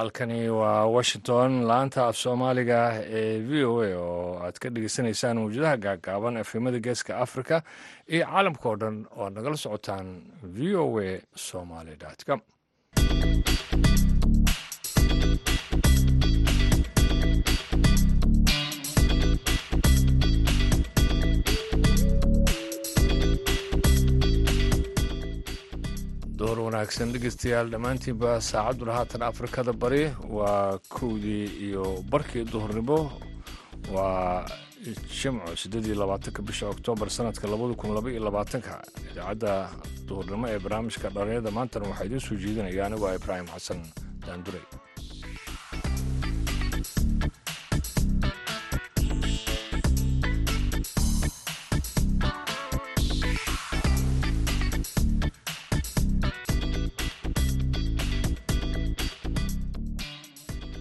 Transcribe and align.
halkani 0.00 0.48
waa 0.48 0.86
washington. 0.96 1.50
Laanta 1.70 2.06
af 2.08 2.16
soomaaliga 2.16 2.80
ee 3.20 3.38
v 3.48 3.52
o 3.70 3.74
a 3.84 3.90
oo 3.96 4.38
aad 4.46 4.56
ka 4.62 4.68
dhegeysaneysaan 4.74 5.36
mawjadaha 5.42 5.76
gaagaaban 5.86 6.36
efemada 6.42 6.78
geeska 6.86 7.18
africa 7.24 7.56
iyo 8.14 8.24
caalamka 8.26 8.68
oo 8.70 8.76
dhan 8.82 8.96
oo 9.16 9.24
aad 9.26 9.34
nagala 9.38 9.56
socotaan 9.64 10.08
v 10.56 10.74
o 10.82 10.84
a 11.04 11.10
somaly 11.48 11.96
com 12.28 12.40
door 26.40 26.58
wanaagsan 26.66 27.12
dhegeystayaal 27.14 27.68
dhammaantiinba 27.72 28.30
saacadduna 28.50 28.92
haatan 28.98 29.22
afrikada 29.30 29.72
bari. 29.82 30.02
Waa 30.36 30.78
kowdii 30.96 31.46
iyo 31.68 31.84
barkii 32.12 32.44
duhurnimo. 32.52 32.98
Waa 33.94 34.46
jimco 35.20 35.56
siddeed 35.56 35.86
iyo 35.86 35.94
labaatanka 36.02 36.42
bisha 36.42 36.68
oktoobar 36.74 37.10
sanadka 37.10 37.48
labada 37.48 37.74
kun 37.74 37.94
laba 37.94 38.10
iyo 38.10 38.24
labaatanka. 38.24 38.82
Idaacadda 39.12 39.52
duhurnimo 40.08 40.48
ee 40.48 40.58
barnaamijka 40.64 41.08
dhalinyarada 41.14 41.50
maantana 41.50 41.88
waxaa 41.90 42.04
idiin 42.08 42.20
soo 42.26 42.36
jeedinaya 42.42 42.86
anigu 42.86 43.04
ah 43.08 43.14
ibraahim 43.20 43.46
xasan 43.54 43.80
daandurey 44.26 44.64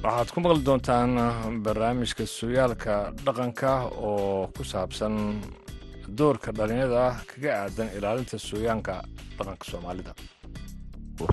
waxaad 0.09 0.29
ku 0.33 0.39
maqli 0.43 0.63
doontaan 0.67 1.11
barnaamijka 1.65 2.23
sooyaalka 2.37 2.93
dhaqanka 3.25 3.71
oo 4.09 4.47
ku 4.55 4.63
saabsan 4.71 5.15
doorka 6.19 6.49
dhalinyarada 6.57 7.05
kaga 7.29 7.49
aadan 7.63 7.87
ilaalinta 7.97 8.37
sooyaanka 8.49 8.93
dhaqanka 9.37 9.65
soomaalida. 9.71 10.11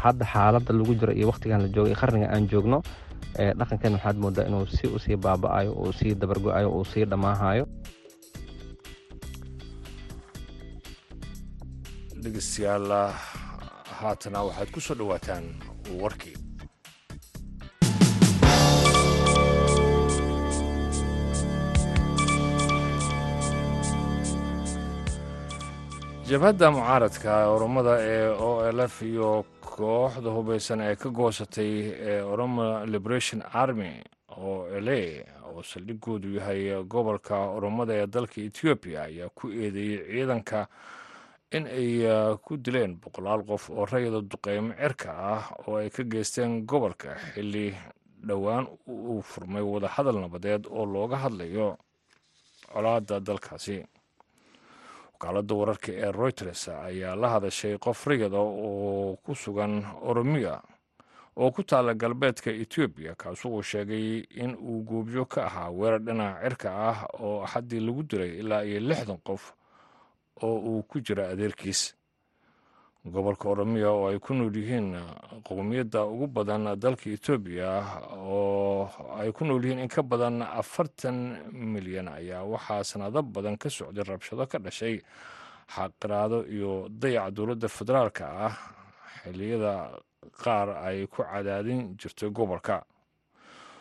Hadda 0.05 0.25
xaaladda 0.33 0.73
lagu 0.79 0.93
jiro 1.01 1.13
iyo 1.19 1.27
wakhtigan 1.33 1.63
la 1.65 1.69
joogay 1.77 1.95
qarniga 2.01 2.27
aan 2.35 2.45
joogno 2.53 2.79
dhaqankan 3.59 3.93
waxaad 3.97 4.17
moodaa 4.23 4.47
inuu 4.49 4.67
si 4.77 4.87
u 4.97 4.99
sii 5.05 5.17
baaba'ayo 5.25 5.73
uu 5.83 5.93
sii 5.99 6.13
dabargo-ayo 6.21 6.69
uu 6.77 6.85
sii 6.93 7.05
dhammaahayo 7.11 7.65
dhegeystayaal 12.23 12.89
haatana 14.01 14.39
waxaad 14.49 14.69
ku 14.75 14.81
soo 14.87 14.95
dhowaataan 15.01 15.45
warkii 16.03 16.37
jabhadda 26.29 26.71
mucaaradka 26.75 27.35
oromada 27.55 27.95
ee 28.01 28.29
o 28.49 28.51
l 28.73 28.81
f 28.89 29.03
iyo 29.03 29.45
kooxda 29.61 30.31
hubeysan 30.37 30.81
ee 30.81 30.95
ka 30.97 31.09
goosatay 31.11 31.73
ee 32.11 32.21
oromo 32.23 32.85
liberation 32.87 33.43
army 33.53 33.93
o 34.37 34.67
l 34.69 34.89
a 34.89 35.03
oo 35.53 35.63
saldhigoodu 35.63 36.29
yahay 36.39 36.83
gobolka 36.93 37.37
oromada 37.57 37.93
ee 37.95 38.07
dalka 38.07 38.41
etoobiya 38.41 39.03
ayaa 39.09 39.29
ku 39.39 39.45
eedeeyey 39.51 40.03
ciidanka 40.11 40.67
in 41.57 41.67
ay 41.67 41.91
ku 42.45 42.57
dileen 42.57 42.97
boqolaal 43.03 43.43
qof 43.47 43.71
oo 43.71 43.85
rayada 43.87 44.21
duqeymo 44.21 44.75
cirka 44.75 45.11
ah 45.15 45.43
oo 45.67 45.77
ay 45.79 45.91
ka 45.91 46.03
geysteen 46.03 46.67
gobolka 46.67 47.15
xilli 47.35 47.75
dhowaan 48.27 48.67
uu 48.89 49.23
furmay 49.23 49.63
wadahadal 49.63 50.19
nabadeed 50.21 50.67
oo 50.67 50.85
looga 50.87 51.17
hadlayo 51.25 51.79
colaadda 52.73 53.21
dalkaasi 53.21 53.85
wakaaladda 55.17 55.55
wararka 55.55 55.93
ee 55.93 56.13
reuters 56.13 56.69
ayaa 56.69 57.17
la 57.17 57.29
hadashay 57.29 57.79
qof 57.79 58.07
rayada 58.07 58.37
oo 58.39 59.17
ku 59.25 59.35
sugan 59.35 59.85
oromiya 60.03 60.61
oo 61.37 61.51
ku 61.51 61.63
taala 61.63 61.95
galbeedka 61.95 62.51
etoobiya 62.51 63.15
kaasu 63.15 63.49
uu 63.49 63.63
sheegay 63.63 64.19
in 64.37 64.55
uu 64.61 64.83
goobyo 64.85 65.25
ka 65.25 65.47
ahaa 65.47 65.71
weerar 65.71 66.01
dhinaca 66.05 66.41
cirka 66.43 66.69
ah 66.89 67.09
oo 67.21 67.43
axaddii 67.45 67.81
lagu 67.81 68.03
dilay 68.03 68.39
ilaa 68.39 68.65
iyo 68.65 68.81
lixdan 68.81 69.19
qof 69.25 69.53
oo 70.43 70.57
uu 70.59 70.83
ku 70.83 71.01
jira 71.01 71.29
adeerkiis 71.29 71.96
gobolka 73.07 73.49
oromiya 73.49 73.91
oo 73.91 74.09
ay 74.11 74.19
ku 74.19 74.35
nool 74.35 74.51
yihiin 74.57 74.99
qowmiyadda 75.47 76.05
ugu 76.05 76.27
badan 76.27 76.75
dalka 76.81 77.07
etoobiya 77.11 77.71
oo 78.19 78.91
ay 79.21 79.31
ku 79.33 79.45
nool 79.45 79.63
yihiin 79.63 79.79
in 79.85 79.89
ka 79.89 80.03
badan 80.03 80.43
afartan 80.43 81.39
milyan 81.53 82.09
ayaa 82.09 82.43
waxaa 82.45 82.83
sanado 82.85 83.23
badan 83.23 83.57
ka 83.57 83.71
socday 83.71 84.03
rabshado 84.05 84.47
ka 84.51 84.59
dhashay 84.59 84.99
xaqiraado 85.71 86.47
iyo 86.51 86.89
dayaca 86.91 87.31
dowladda 87.31 87.69
federaalka 87.69 88.25
ah. 88.27 88.55
Xilliyada 89.27 89.99
qaar 90.43 90.69
ay 90.87 91.07
ku 91.11 91.23
cadaadin 91.23 91.95
jirtay 91.99 92.31
gobolka. 92.31 92.83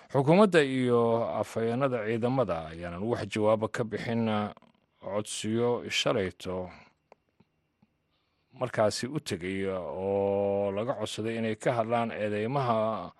Xukuumadda 0.09 0.61
iyo 0.65 1.21
afhayeenada 1.41 2.05
ciidamada 2.05 2.69
ayaanan 2.73 3.01
wax 3.05 3.25
jawaabo 3.29 3.67
ka 3.69 3.83
bixin 3.83 4.25
codsiyo 5.01 5.85
shalayto 5.89 6.69
markaasi 8.59 9.07
u 9.07 9.19
tegay 9.19 9.65
oo 9.69 10.71
laga 10.71 10.93
codsaday 10.99 11.37
inay 11.37 11.55
ka 11.55 11.73
hadlaan 11.73 12.11
eedeymaha 12.11 13.11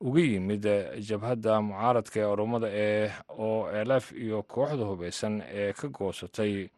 uga 0.00 0.20
yimid 0.20 0.64
jabhadda 1.08 1.60
mucaaradka 1.62 2.20
ee 2.20 2.24
oromada 2.34 2.68
ee 2.72 3.10
o 3.28 3.68
l 3.72 3.90
f 4.00 4.12
iyo 4.12 4.42
kooxda 4.42 4.84
hubeysan 4.84 5.42
ee 5.46 5.72
ka 5.72 5.88
goosatay 5.88 6.68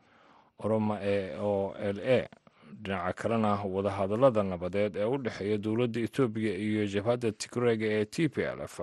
oroma 0.58 0.98
ee 1.02 1.36
o 1.40 1.74
l 1.78 1.98
a. 2.00 2.28
Dhinaca 2.82 3.12
kalena 3.12 3.58
wadahadallada 3.64 4.42
nabadeed 4.42 4.96
ee 4.96 5.04
u 5.04 5.18
dhexeeya 5.18 5.58
dowladda 5.58 6.00
etoobiya 6.00 6.54
iyo 6.56 6.86
jabhadda 6.86 7.32
tigrega 7.32 7.86
ee 7.86 8.04
t 8.04 8.28
p 8.28 8.42
l 8.44 8.60
f 8.68 8.80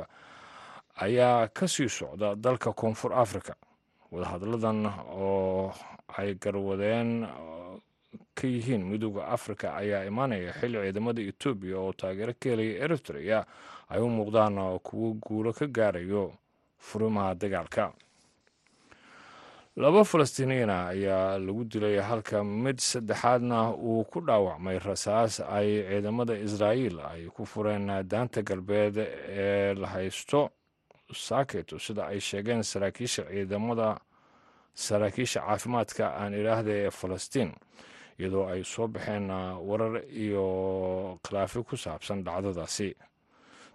ayaa 0.96 1.48
ka 1.48 1.68
sii 1.68 1.90
socda 1.90 2.36
dalka 2.36 2.74
koonfur 2.74 3.14
africa 3.14 3.54
wadahadalladan 4.12 4.86
oo 5.14 5.72
ay 6.18 6.34
garwadeen 6.36 7.26
ka 8.36 8.48
yihiin 8.48 8.84
midooda 8.86 9.28
africa 9.28 9.76
ayaa 9.82 10.06
imaanaya 10.06 10.54
xilli 10.60 10.78
ciidamada 10.84 11.22
etoobiya 11.22 11.78
oo 11.80 11.94
taageero 11.94 12.34
ka 12.40 12.50
helaya 12.50 12.84
eritrea. 12.86 13.40
Ay 13.90 14.00
u 14.02 14.10
muuqdaan 14.10 14.80
kuwo 14.84 15.14
guulo 15.22 15.54
ka 15.54 15.68
gaarayo 15.68 16.34
furimaha 16.80 17.36
dagaalka. 17.36 17.94
Laba 19.76 20.04
falastiiniyiina 20.06 20.88
ayaa 20.94 21.38
lagu 21.40 21.64
dilay 21.66 21.98
halka 21.98 22.44
mid 22.44 22.78
saddexaadna 22.80 23.74
uu 23.74 24.04
ku 24.06 24.22
dhaawacmay 24.22 24.78
rasaas 24.80 25.40
ay 25.40 25.82
ciidamada 25.90 26.38
israa'iil 26.38 27.00
ay 27.02 27.26
ku 27.34 27.46
fureen 27.46 27.90
daanta 28.12 28.42
galbeed 28.42 28.98
ee 28.98 29.74
la 29.74 29.88
haysto. 29.88 30.50
Saaketo 31.14 31.80
sida 31.80 32.06
ay 32.08 32.20
sheegeen 32.20 32.64
saraakiisha 32.64 33.24
ciidamada 33.30 33.98
saraakiisha 34.74 35.42
caafimaadka 35.42 36.06
aan 36.22 36.34
idhaahda 36.34 36.72
ee 36.72 36.90
falastiin 36.92 37.52
iyadoo 38.24 38.48
ay 38.48 38.64
soo 38.64 38.88
baxeen 38.88 39.28
warar 39.68 40.00
iyo 40.08 41.20
khilaafyo 41.24 41.64
ku 41.68 41.76
saabsan 41.78 42.24
dhacdadaasi. 42.24 42.96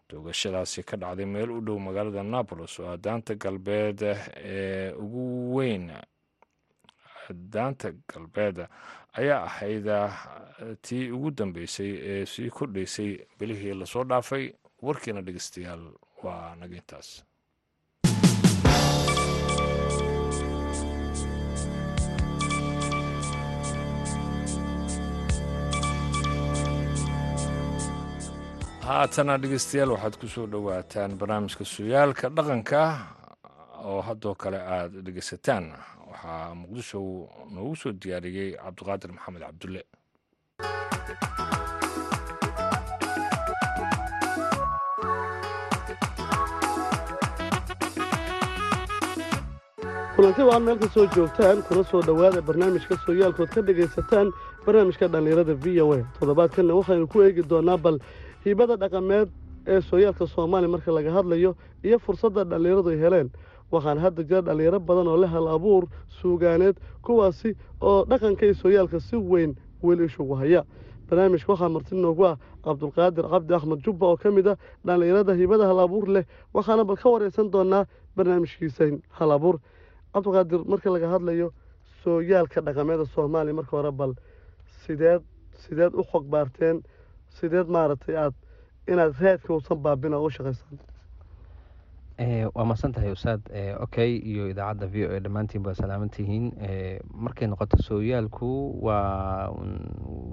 Doogashadaasi 0.09 0.83
ka 0.89 0.97
dhacday 0.97 1.27
meel 1.29 1.51
u 1.53 1.61
dhow 1.61 1.77
magaalada 1.79 2.23
nabolos 2.25 2.81
oo 2.81 2.97
daanta 2.97 3.35
galbeed 3.37 4.01
ee 4.41 4.93
ugu 4.97 5.53
weyn 5.57 5.93
daanta 7.29 7.93
galbeed 8.09 8.65
ayaa 9.21 9.45
ahayd 9.45 9.89
tii 10.83 11.11
ugu 11.13 11.31
dambeysay 11.31 11.93
ee 12.11 12.25
sii 12.27 12.49
kordhaysay 12.51 13.11
bilihii 13.39 13.75
la 13.75 13.87
soo 13.87 14.05
dhaafay. 14.05 14.53
Warkiina 14.83 15.21
dhegeystayaal 15.23 15.85
waa 16.25 16.55
naga 16.57 16.77
intaas 16.77 17.25
haatana 28.89 29.35
dhegeystayaal 29.43 29.91
waxaad 29.95 30.15
ku 30.21 30.27
soo 30.35 30.47
dhowaataan 30.53 31.11
barnaamijka 31.21 31.65
suyaalka 31.75 32.27
dhaqanka 32.37 32.81
oo 33.91 34.01
haddoo 34.09 34.35
kale 34.43 34.59
aad 34.77 34.93
dhegeysataan. 35.07 35.65
Waxaa 36.11 36.55
muqdisho 36.63 36.99
noogu 37.55 37.75
soo 37.83 37.93
diyaariyey 38.03 38.51
cabdiqaadir 38.65 39.11
maxamed 39.17 39.43
cabdulle. 39.47 39.83
Kulanti 50.17 50.43
waa 50.43 50.59
meel 50.61 50.79
ka 50.79 50.89
soo 50.95 51.07
joogtaan 51.15 51.63
kuna 51.63 51.85
soo 51.85 52.03
dhowaada 52.03 52.43
barnaamijka 52.43 52.97
sooyaalkood 53.07 53.51
ka 53.55 53.63
dhegaysataan 53.63 54.33
barnaamijka 54.67 55.07
dhallinyarada 55.09 55.55
v 55.55 55.81
o 55.83 55.93
a. 55.95 55.99
Toddobaadkanna 56.19 56.75
waxaynu 56.75 57.07
ku 57.07 57.23
eegi 57.23 57.43
doonnaa 57.51 57.77
bal 57.79 57.99
hiibada 58.49 58.77
dhaqameed 58.83 59.29
ee 59.67 59.81
sooyaalka 59.91 60.27
soomaaliya 60.27 60.71
marka 60.75 60.91
laga 60.93 61.13
hadlayo 61.13 61.51
iyo 61.85 61.99
fursadda 61.99 62.45
dhallinyaradu 62.51 62.89
ay 62.95 62.99
heleen 63.05 63.29
waxaana 63.73 64.01
hadda 64.01 64.23
jira 64.29 64.41
dhallinyaro 64.49 64.81
badan 64.89 65.07
oo 65.13 65.17
leh 65.23 65.29
hal 65.31 65.47
abuur 65.57 65.85
suugaaneed 66.21 66.77
kuwaasi 67.05 67.51
oo 67.81 68.05
dhaqanka 68.11 68.55
sooyaalka 68.63 69.01
si 69.01 69.17
weyn 69.17 69.53
weli 69.83 70.05
ishugu 70.09 70.35
haya 70.41 70.65
barnaamijka 71.09 71.53
waxaa 71.53 71.69
marti 71.69 71.95
noogu 71.95 72.25
ah 72.31 72.37
cabdulqaadir 72.65 73.25
cabdi 73.33 73.53
axmed 73.55 73.81
jubba 73.85 74.07
oo 74.07 74.17
ka 74.17 74.31
mid 74.31 74.47
ah 74.49 74.57
dhallinyarada 74.87 75.33
hibada 75.41 75.65
hal 75.69 75.79
abuur 75.85 76.09
leh 76.09 76.25
waxaana 76.55 76.85
bal 76.85 76.97
ka 76.97 77.09
wareysan 77.11 77.51
doonaa 77.53 77.85
barnaamijkiisan 78.17 79.03
hal 79.19 79.31
abuur. 79.37 79.57
Cabdulqaadir 80.15 80.61
marka 80.73 80.89
laga 80.91 81.09
hadlayo 81.15 81.53
sooyaalka 82.05 82.61
dhaqameeda 82.67 83.05
soomaaliya 83.15 83.55
marka 83.61 83.73
hore 83.77 83.93
bal 83.93 84.13
sideed 84.85 85.23
sideed 85.63 85.93
u 85.95 86.03
xog 86.11 86.25
baarteen 86.33 86.83
sideed 87.39 87.69
maaragtay 87.77 88.17
aad 88.25 88.35
inaad 88.93 89.15
raadka 89.23 89.53
uusan 89.55 89.79
baabin 89.85 90.15
oo 90.15 90.25
u 90.27 90.31
shaqaysaan 90.31 90.79
waa 92.55 92.65
mahadsan 92.67 92.93
tahay 92.93 93.13
ustaad. 93.15 93.43
Okay 93.85 94.11
iyo 94.31 94.49
idaacadda 94.51 94.87
v 94.93 95.07
o 95.07 95.09
a 95.17 95.21
dhammaantiin 95.23 95.63
baa 95.63 95.75
salaaman 95.81 96.11
tihiin. 96.11 96.47
Markay 97.15 97.47
noqoto 97.49 97.77
sooyaalku 97.89 98.49
waa 98.83 99.55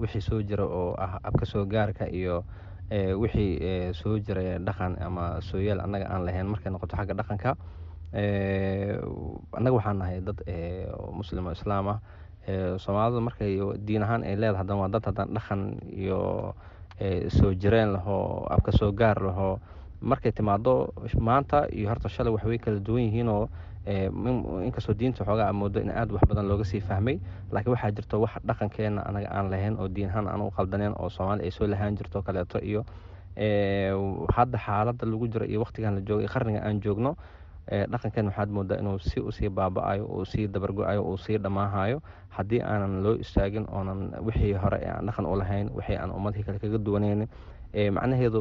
wixii 0.02 0.20
soo 0.28 0.40
jira 0.42 0.64
oo 0.66 0.94
ah 0.98 1.20
abka 1.22 1.46
soo 1.46 1.64
gaarka 1.64 2.08
iyo 2.10 2.42
wixii 3.22 3.92
soo 3.94 4.18
jira 4.18 4.58
dhaqan 4.58 4.98
ama 5.06 5.38
sooyaal 5.40 5.80
annaga 5.80 6.06
aan 6.10 6.24
lahayn 6.26 6.46
markay 6.50 6.70
noqoto 6.74 6.96
xagga 6.98 7.14
dhaqanka. 7.14 7.50
Annaga 9.56 9.74
waxaan 9.78 9.98
nahay 10.02 10.18
dad 10.26 10.38
muslim 11.18 11.46
oo 11.46 11.52
islaam 11.54 11.86
ah. 11.94 11.98
Soomaalida 12.82 13.20
markay 13.28 13.52
diin 13.86 14.02
ahaan 14.02 14.22
ay 14.26 14.34
leedahay 14.34 14.58
haddana 14.62 14.80
waa 14.82 14.90
dad 14.90 15.04
haddana 15.06 15.34
dhaqan 15.38 15.60
iyo 16.02 16.18
soo 17.28 17.52
jireen 17.54 17.92
lahoo 17.92 18.46
abka 18.50 18.72
soo 18.72 18.92
gaar 18.92 19.18
lahoo 19.22 19.58
markay 20.00 20.32
timaado 20.32 20.92
maanta 21.20 21.66
iyo 21.72 21.88
horta 21.88 22.08
shalay 22.08 22.32
waxway 22.32 22.58
kala 22.58 22.80
duwan 22.80 23.02
yihiinoo 23.02 23.48
inkastoo 24.66 24.94
diinta 24.94 25.24
xoogaa 25.24 25.52
moodo 25.52 25.80
in 25.80 25.90
aad 25.90 26.10
wax 26.12 26.22
badan 26.28 26.48
looga 26.48 26.64
sii 26.64 26.80
fahmay 26.80 27.18
laakiin 27.52 27.72
waxaa 27.74 27.90
jirto 27.96 28.20
wax 28.20 28.32
dhaqankeena 28.46 29.02
anaga 29.08 29.28
aan 29.30 29.50
lahayn 29.50 29.76
oo 29.80 29.88
diin 29.88 30.08
ahaan 30.10 30.28
aan 30.28 30.40
u 30.42 30.50
qaldaneen 30.50 30.94
oo 30.98 31.08
soomaali 31.08 31.44
ay 31.44 31.50
soo 31.50 31.66
lahaan 31.66 31.96
jirto 31.96 32.22
kaleeto 32.22 32.58
iyo 32.58 32.84
hadda 34.36 34.58
xaaladda 34.58 35.06
lagu 35.06 35.28
jiro 35.28 35.46
iyo 35.46 35.60
waqtigan 35.64 35.94
la 35.94 36.00
joogo 36.00 36.20
iyo 36.22 36.30
qarniga 36.34 36.60
aan 36.66 36.80
joogno 36.80 37.16
dhaqankeena 37.92 38.28
waxaad 38.30 38.50
moodaa 38.50 38.78
inuu 38.82 38.98
si 38.98 39.20
u 39.20 39.32
sii 39.32 39.48
baaba-ayo 39.48 40.04
uu 40.06 40.24
sii 40.24 40.46
dabargo-ayo 40.48 41.02
uu 41.02 41.16
sii 41.18 41.38
dhammaahayo 41.38 41.98
haddii 42.36 42.60
aanan 42.62 43.02
loo 43.02 43.14
istaagin 43.24 43.66
oonan 43.72 44.00
wixii 44.26 44.52
hore 44.62 44.78
ee 44.82 44.90
aan 44.90 45.06
dhaqan 45.06 45.26
u 45.26 45.34
lahayn 45.36 45.70
wixii 45.76 45.96
aan 46.02 46.10
ummadihii 46.10 46.44
kale 46.46 46.58
kaga 46.58 46.78
duwanaynin 46.78 47.28
macnaheedu 47.96 48.40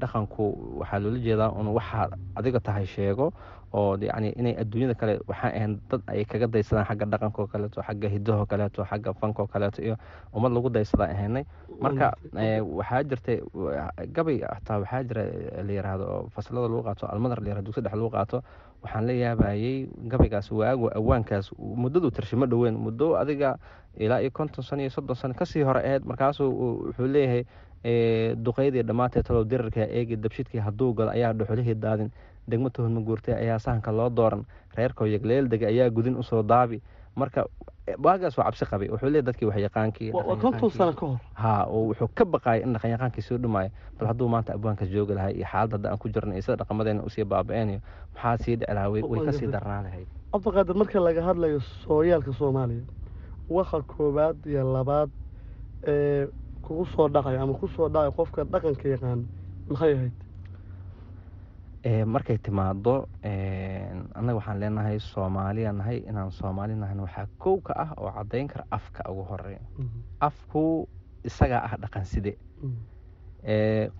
dhaqanku 0.00 0.44
waxaa 0.80 0.98
loola 1.02 1.18
jeedaa 1.26 1.50
un 1.60 1.68
waxaad 1.78 2.10
adiga 2.34 2.60
tahay 2.60 2.86
sheego 2.86 3.32
oo 3.72 3.96
yani 4.00 4.28
inay 4.40 4.54
adduunyada 4.62 4.94
kale 4.94 5.14
waxaa 5.30 5.50
ahayn 5.56 5.78
dad 5.90 6.02
ay 6.06 6.24
kaga 6.24 6.46
daysadaan 6.46 6.86
xagga 6.88 7.06
dhaqanko 7.12 7.46
kaleeto 7.52 7.82
xagga 7.86 8.08
hidahoo 8.14 8.46
kaleeto 8.46 8.84
xagga 8.90 9.12
fankoo 9.20 9.46
kaleeto 9.46 9.82
iyo 9.82 9.96
ummad 10.34 10.52
lagu 10.52 10.68
daysadaa 10.70 11.08
ahaynay. 11.14 11.44
Marka 11.80 12.08
waxaa 12.78 13.02
jirtay 13.04 13.38
gabay 14.16 14.40
hataa 14.42 14.78
waxaa 14.82 15.02
jira 15.08 15.22
la 15.66 15.72
yiraahdo 15.72 16.04
oo 16.14 16.28
faslada 16.34 16.66
lagu 16.68 16.82
qaato 16.82 17.06
almadar 17.06 17.38
la 17.42 17.48
yiraahdo 17.48 17.66
dugsi 17.70 17.80
dhex 17.80 17.94
lagu 17.94 18.10
qaato. 18.10 18.42
Waxaan 18.82 19.06
la 19.06 19.12
yaabayay 19.12 19.86
gabaygaas 20.10 20.50
waago 20.52 20.90
awaankaas 20.98 21.52
muddadu 21.58 22.10
tirshimo 22.10 22.46
dhoweyn 22.46 22.74
muddo 22.84 23.14
adiga 23.22 23.56
ilaa 23.96 24.20
iyo 24.20 24.30
konton 24.30 24.64
sano 24.64 24.82
iyo 24.82 24.90
soddon 24.90 25.16
sano 25.16 25.34
ka 25.34 25.44
sii 25.46 25.62
hore 25.62 25.80
ahayd 25.84 26.02
markaasuu 26.04 26.48
wuxuu 26.88 27.06
leeyahay 27.06 27.44
duqeydii 28.46 28.82
dhammaatee 28.88 29.22
talow 29.22 29.44
dirarka 29.44 29.84
eegi 29.98 30.16
dabshidkii 30.16 30.60
hadduu 30.66 30.92
galo 30.94 31.10
ayaa 31.10 31.32
dhuxulihii 31.32 31.74
daadin 31.74 32.10
degmo 32.48 32.70
tuhunma 32.70 33.00
guurtay 33.00 33.34
ayaa 33.34 33.58
sahanka 33.58 33.92
loo 33.92 34.08
dooran. 34.10 34.44
Reerkoo 34.76 35.06
yagleeldega 35.06 35.66
ayaa 35.66 35.90
gudin 35.90 36.16
u 36.16 36.22
soo 36.22 36.42
daabi. 36.42 36.80
Marka 37.16 37.44
waagaas 37.98 38.38
waa 38.38 38.44
cabsi 38.46 38.64
qabay. 38.66 38.88
Wuxuu 38.88 39.10
leeyahy 39.10 39.26
dadkii 39.26 39.46
waxyaqaankii 39.50 40.12
konton 40.40 40.70
sano 40.70 40.92
ka 40.92 41.06
hor. 41.06 41.18
Ha 41.34 41.66
wuxuu 41.66 42.08
ka 42.14 42.24
baqaayay 42.24 42.62
in 42.62 42.72
dhaqanyaqaankii 42.74 43.22
soo 43.22 43.38
dhumaayo. 43.38 43.70
Bal 43.98 44.08
hadduu 44.08 44.28
maanta 44.28 44.54
abwaankaas 44.54 44.90
joogi 44.90 45.14
lahay 45.14 45.34
iyo 45.34 45.46
xaaladda 45.46 45.76
hadda 45.76 45.88
aan 45.90 45.98
ku 45.98 46.08
jirna 46.08 46.34
iyo 46.34 46.42
sida 46.42 46.56
dhaqamadeena 46.56 47.02
u 47.02 47.10
sii 47.10 47.24
baaba-een 47.24 47.80
maxaa 48.14 48.36
sii 48.38 48.56
dhici 48.56 48.74
lahaa 48.74 48.90
way 48.90 49.02
ka 49.26 49.32
sii 49.32 49.46
darnaa 49.46 49.82
lahayd. 49.82 50.06
Cabdiqaadir 50.32 50.74
marka 50.76 51.00
laga 51.00 51.22
hadlayo 51.22 51.60
sooyaalka 51.86 52.32
soomaaliya 52.32 52.82
waxa 53.50 53.82
koowaad 53.82 54.36
iyo 54.46 54.62
labaad 54.72 55.10
ee 55.86 56.26
kugu 56.62 56.84
soo 56.86 57.08
dhacayo 57.08 57.42
ama 57.42 57.54
ku 57.58 57.66
soo 57.68 57.88
dhacayo 57.88 58.12
qofka 58.12 58.44
dhaqanka 58.44 58.88
yaqaan 58.88 59.26
maxay 59.68 59.92
ahayd 59.94 60.12
markay 61.84 62.38
timaado 62.38 63.08
annaga 64.14 64.34
waxaan 64.38 64.60
leenahay 64.60 64.98
soomaaliya 65.00 65.72
nahay 65.72 65.98
inaan 66.08 66.30
soomaali 66.30 66.74
nahan 66.76 67.00
waxaa 67.00 67.26
kow 67.38 67.56
ka 67.60 67.72
ah 67.76 67.90
oo 67.96 68.10
caddayn 68.16 68.48
kara 68.48 68.64
afka 68.70 69.00
ugu 69.10 69.22
horreeya 69.30 69.60
afku 70.20 70.88
isagaa 71.24 71.62
ah 71.64 71.76
dhaqan 71.80 72.04
side 72.04 72.36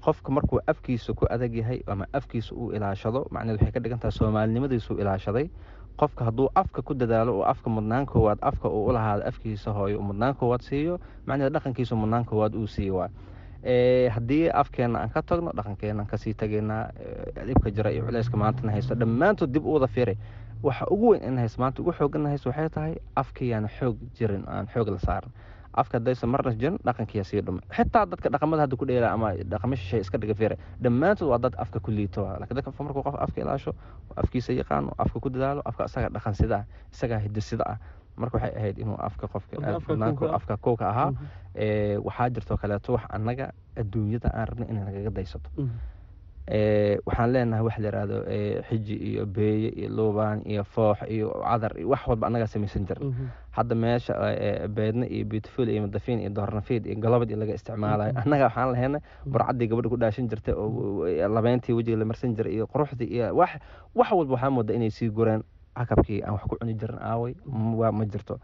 qofka 0.04 0.28
markuu 0.32 0.60
afkiisa 0.66 1.14
ku 1.16 1.24
adag 1.30 1.54
yahay 1.54 1.80
ama 1.86 2.04
afkiisa 2.12 2.52
uu 2.54 2.72
ilaashado 2.76 3.24
macneed 3.32 3.56
waxay 3.56 3.72
ka 3.72 3.80
dhigan 3.80 3.98
tahay 3.98 4.12
soomaalinimadiisuu 4.12 5.00
ilaashaday 5.00 5.48
qofka 5.96 6.24
hadduu 6.28 6.48
afka 6.54 6.82
ku 6.82 6.92
dadaalo 6.94 7.40
oo 7.40 7.44
afka 7.48 7.70
mudnaan 7.70 8.04
koowaad 8.06 8.38
afka 8.42 8.68
uu 8.68 8.84
u 8.88 8.92
lahaado 8.92 9.24
afkiisa 9.24 9.72
hooyo 9.72 10.00
mudnaan 10.04 10.34
koowaad 10.36 10.60
siiyo 10.60 11.00
macneed 11.26 11.52
dhaqankiisa 11.52 11.96
mudnaan 11.96 12.24
koowaad 12.28 12.54
uu 12.54 12.66
siiyo 12.66 12.94
waa 13.00 13.08
haddii 13.64 14.48
afkeena 14.50 14.98
aan 15.04 15.10
ka 15.10 15.22
tagno 15.22 15.52
dhaqankeena 15.52 16.02
aan 16.02 16.06
ka 16.08 16.16
sii 16.16 16.34
tegaynaa 16.34 16.90
dhibka 17.46 17.70
jira 17.70 17.90
iyo 17.92 18.04
culeyska 18.06 18.36
maantana 18.36 18.72
haysto. 18.72 18.94
Dhammaantood 18.94 19.52
dib 19.52 19.64
u 19.66 19.72
wada 19.74 19.86
firay 19.86 20.16
waxa 20.62 20.86
ugu 20.90 21.10
weyn 21.12 21.22
in 21.22 21.38
haysto 21.38 21.60
maanta 21.60 21.82
ugu 21.82 21.92
xoogana 21.92 22.28
haysto 22.28 22.48
waxay 22.50 22.68
tahay 22.68 22.94
afkiiyaan 23.16 23.68
xoog 23.68 23.96
jirin 24.16 24.44
aan 24.48 24.66
xoog 24.72 24.88
la 24.88 24.98
saaran 24.98 25.30
afka 25.72 25.98
hadaysa 25.98 26.26
marna 26.26 26.52
jirin 26.52 26.78
dhaqankiyaa 26.84 27.24
sii 27.24 27.40
dhumay 27.46 27.62
xitaa 27.76 28.06
dadka 28.06 28.28
dhaqamada 28.32 28.62
hadda 28.62 28.76
ku 28.76 28.84
dheela 28.86 29.12
ama 29.12 29.32
dhaqamo 29.52 29.76
shishay 29.76 30.00
iska 30.00 30.18
dhiga 30.18 30.34
firay 30.34 30.58
dhammaantood 30.82 31.28
waa 31.28 31.38
dad 31.38 31.54
afka 31.58 31.80
ku 31.80 31.90
liito. 31.90 32.24
Lakin 32.40 32.56
dadka 32.56 32.72
qof 32.72 33.14
afka 33.14 33.40
ilaasho 33.40 33.72
afkiisa 34.16 34.52
yaqaano 34.52 34.92
afka 34.98 35.20
ku 35.20 35.28
dadaalo 35.30 35.62
afka 35.64 35.84
isagaa 35.84 36.10
dhaqan 36.10 36.34
ah 36.52 36.64
isagaa 36.92 37.18
hiddo 37.18 37.40
sida. 37.40 37.64
ah 37.64 37.78
marka 38.22 38.36
waxay 38.38 38.52
ahayd 38.60 38.76
inuu 38.82 38.96
afka 39.08 39.26
qofka 39.32 39.56
afka 40.38 40.54
kowka 40.64 40.84
ahaa 40.92 41.10
waxaa 42.06 42.28
jirtoo 42.34 42.56
kaleeto 42.62 42.92
wax 42.96 43.04
annaga 43.16 43.46
adduunyada 43.80 44.28
aan 44.38 44.46
rabnay 44.50 44.68
inay 44.72 44.84
nagaga 44.88 45.10
daysato. 45.16 45.48
Waxaan 47.06 47.30
leenahay 47.32 47.62
wax 47.66 47.76
la 47.78 47.88
yihahdo 47.88 48.16
xiji 48.68 48.96
iyo 49.10 49.26
beeye 49.26 49.68
iyo 49.80 49.88
luubaan 49.88 50.42
iyo 50.46 50.64
foox 50.64 50.98
iyo 51.08 51.28
cadar 51.46 51.72
iyo 51.78 51.88
wax 51.88 52.02
walba 52.08 52.26
annagaa 52.26 52.46
samaysan 52.46 52.86
jirin. 52.88 53.14
Hadda 53.50 53.74
meesha 53.74 54.14
beedna 54.68 55.06
iyo 55.06 55.24
beautiful 55.30 55.68
iyo 55.68 55.82
madafiin 55.86 56.18
iyo 56.20 56.30
doornafiid 56.30 56.86
iyo 56.86 56.98
galabad 57.00 57.30
iyo 57.30 57.38
laga 57.38 57.54
isticmaalayo 57.54 58.12
annaga 58.18 58.44
waxaan 58.50 58.72
lahaynay 58.72 59.00
burcaddii 59.26 59.68
gabadha 59.70 59.88
ku 59.88 59.96
dhaashan 59.96 60.26
jirtay 60.28 60.54
oo 60.54 61.06
labeyntii 61.06 61.72
wejiga 61.72 61.96
la 61.98 62.04
marsan 62.04 62.34
jiray 62.34 62.54
iyo 62.58 62.66
quruxdii 62.66 63.06
iyo 63.14 63.30
wax 63.36 63.50
wax 63.94 64.10
walba 64.10 64.34
waxaa 64.34 64.50
mooda 64.50 64.74
inay 64.74 64.90
sii 64.90 65.08
gureen 65.10 65.42
cakabkii 65.78 66.22
aan 66.24 66.32
wax 66.36 66.42
ku 66.50 66.56
cuni 66.60 66.74
jirin 66.74 66.98
aaway 67.00 67.34
waa 67.80 67.92
ma 67.92 68.04
jirto. 68.04 68.38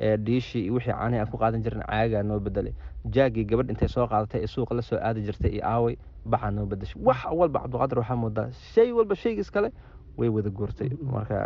Dhiishii 0.00 0.64
iyo 0.64 0.74
wixii 0.74 0.92
caanihi 0.96 1.20
aan 1.20 1.28
ku 1.30 1.36
qaadan 1.36 1.62
jirin 1.62 1.82
caagaa 1.84 2.22
noo 2.22 2.40
bedelay 2.40 2.72
jaagii 3.04 3.44
gabadh 3.44 3.70
intay 3.70 3.88
soo 3.88 4.06
qaadatay 4.08 4.40
ee 4.44 4.46
suuqa 4.54 4.74
la 4.74 4.82
soo 4.82 4.96
aadi 4.98 5.20
jirtay 5.28 5.50
iyo 5.56 5.64
aaway 5.72 5.94
bacaa 6.24 6.50
noo 6.50 6.66
bedeshay 6.66 7.02
wax 7.08 7.20
walba 7.40 7.60
cabdiqaadir 7.64 7.98
waxaa 8.00 8.16
moodaa 8.22 8.48
shay 8.72 8.92
walba 8.92 9.14
shaygiis 9.22 9.50
kale 9.50 9.68
way 10.16 10.28
wada 10.28 10.50
guurtay. 10.50 10.88
Marka 11.12 11.36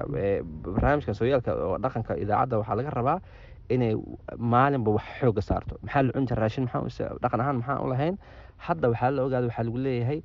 barnaamijka 0.74 1.14
sooyaalka 1.18 1.50
oo 1.66 1.78
dhaqanka 1.82 2.12
idaacadda 2.22 2.58
waxaa 2.62 2.76
laga 2.78 2.90
rabaa 2.98 3.18
inay 3.68 3.94
maalinba 4.38 4.90
wax 4.96 5.04
xooga 5.20 5.42
saarto. 5.42 5.74
Maxaa 5.82 6.02
la 6.02 6.12
cuni 6.12 6.26
jira 6.26 6.40
raashin? 6.42 6.64
Maxaa 6.64 7.16
dhaqan 7.22 7.40
ahaan 7.40 7.56
maxaan 7.60 7.80
u 7.84 7.88
lahayn. 7.92 8.14
Hadda 8.66 8.88
waxaa 8.92 9.10
la 9.16 9.22
ogaada 9.26 9.46
waxaa 9.50 9.64
lagu 9.66 9.78
leeyahay 9.86 10.20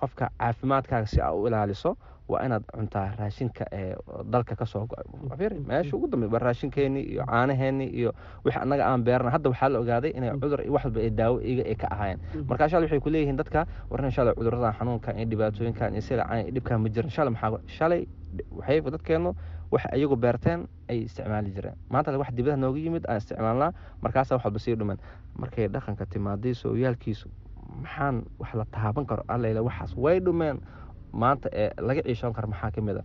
qofka 0.00 0.26
caafimaadkaaga 0.38 1.06
si 1.06 1.20
aa 1.20 1.32
u 1.32 1.46
ilaaliso 1.48 1.96
waa 2.28 2.44
inaad 2.46 2.64
cuntaa 2.76 3.06
raashinka 3.18 3.64
ee 3.72 3.94
dalka 4.32 4.54
ka 4.60 4.66
soo 4.66 4.84
go'ay 4.90 5.48
meesha 5.68 5.96
ugu 5.96 6.06
dambe 6.12 6.26
waa 6.32 6.38
raashinkeeni 6.44 7.00
iyo 7.12 7.24
caanaheeni 7.30 7.86
iyo 7.98 8.10
wixii 8.44 8.60
annaga 8.62 8.84
aan 8.90 9.02
beerna. 9.04 9.30
Hadda 9.30 9.48
waxaa 9.50 9.68
la 9.72 9.78
ogaaday 9.80 10.10
inay 10.18 10.30
cudur 10.42 10.60
iyo 10.60 10.72
wax 10.76 10.84
walba 10.84 11.00
ay 11.00 11.10
daawo 11.10 11.40
iga 11.40 11.62
ay 11.64 11.74
ka 11.74 11.88
ahaayeen. 11.94 12.18
Marka 12.48 12.64
insha 12.68 12.78
waxay 12.80 13.00
ku 13.00 13.08
leeyihiin 13.10 13.36
dadka 13.40 13.66
war 13.90 14.04
insha 14.04 14.20
allah 14.22 14.34
cuduradan 14.38 14.72
xanuunkan 14.78 15.16
iyo 15.18 15.26
dhibaatooyinkan 15.32 15.92
iyo 15.96 16.02
silacan 16.08 16.38
iyo 16.44 16.52
dhibkan 16.54 16.78
ma 16.82 16.88
jirin 16.88 17.08
insha 17.10 17.24
maxaa 17.30 17.60
shalay 17.66 18.02
waxay 18.58 18.80
dadkeenu 18.80 19.30
waxa 19.70 19.88
iyagu 19.96 20.16
beerteen 20.16 20.68
ay 20.88 20.98
isticmaali 21.04 21.50
jireen. 21.56 21.76
Maanta 21.90 22.18
wax 22.18 22.30
dibadaha 22.36 22.56
nooga 22.56 22.78
yimid 22.78 23.04
aan 23.08 23.16
isticmaalnaa 23.20 23.72
markaasa 24.02 24.34
wax 24.36 24.44
walba 24.44 24.58
sii 24.58 24.74
dhuman 24.76 24.98
markay 25.38 25.68
dhaqanka 25.68 26.06
timaaday 26.06 26.54
sooyaalkiisu 26.54 27.28
maxaan 27.82 28.24
wax 28.38 28.54
la 28.54 28.64
taaban 28.64 29.06
karo? 29.06 29.22
Allayla 29.28 29.62
waxaas 29.62 29.96
way 29.96 30.20
dhumeen. 30.20 30.60
Maanta 31.12 31.48
ee 31.52 31.70
laga 31.80 32.02
ciishoon 32.02 32.32
karo 32.32 32.48
maxaa 32.48 32.70
ka 32.70 32.80
mid 32.80 32.96
a 32.96 33.04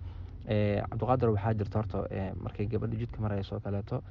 cabdiqaadir 0.89 1.29
waxaa 1.35 1.53
jirta 1.59 1.77
horta 1.79 1.97
markay 2.43 2.65
gabadha 2.67 2.95
jidka 3.01 3.19
marayso 3.21 3.59
kaleeto 3.59 4.03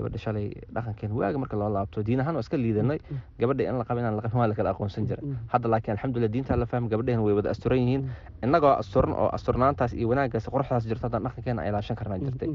gabadha 0.00 0.18
shalay 0.24 0.46
dhaqankeen 0.74 1.12
waaga 1.20 1.38
marka 1.38 1.56
loo 1.60 1.68
laabto 1.76 2.02
diin 2.02 2.20
ahaan 2.24 2.34
waa 2.34 2.44
iska 2.46 2.56
liidanay. 2.56 2.98
Gabadha 3.38 3.68
in 3.70 3.78
la 3.78 3.84
qaba 3.84 4.00
inaan 4.00 4.16
la 4.16 4.22
qabin 4.24 4.38
waa 4.40 4.48
la 4.48 4.54
kala 4.58 4.70
aqoonsan 4.74 5.06
jira 5.06 5.22
hadda 5.52 5.68
laakiin 5.68 5.92
alxamdulilah 5.96 6.32
diintaa 6.34 6.56
la 6.56 6.66
fahmi 6.66 6.88
gabadheen 6.88 7.20
way 7.26 7.34
wada 7.38 7.50
asturan 7.54 7.78
yihiin. 7.78 8.02
Innagoo 8.42 8.72
asturan 8.82 9.12
oo 9.12 9.28
asturnaantaas 9.36 9.92
iyo 9.94 10.08
wanaaggaas 10.08 10.48
quruxdaas 10.50 10.88
jirto 10.88 11.06
haddaan 11.06 11.22
dhaqankeena 11.28 11.62
ay 11.62 11.68
ilaashan 11.68 11.96
karnaa 12.00 12.18
jirtay. 12.24 12.48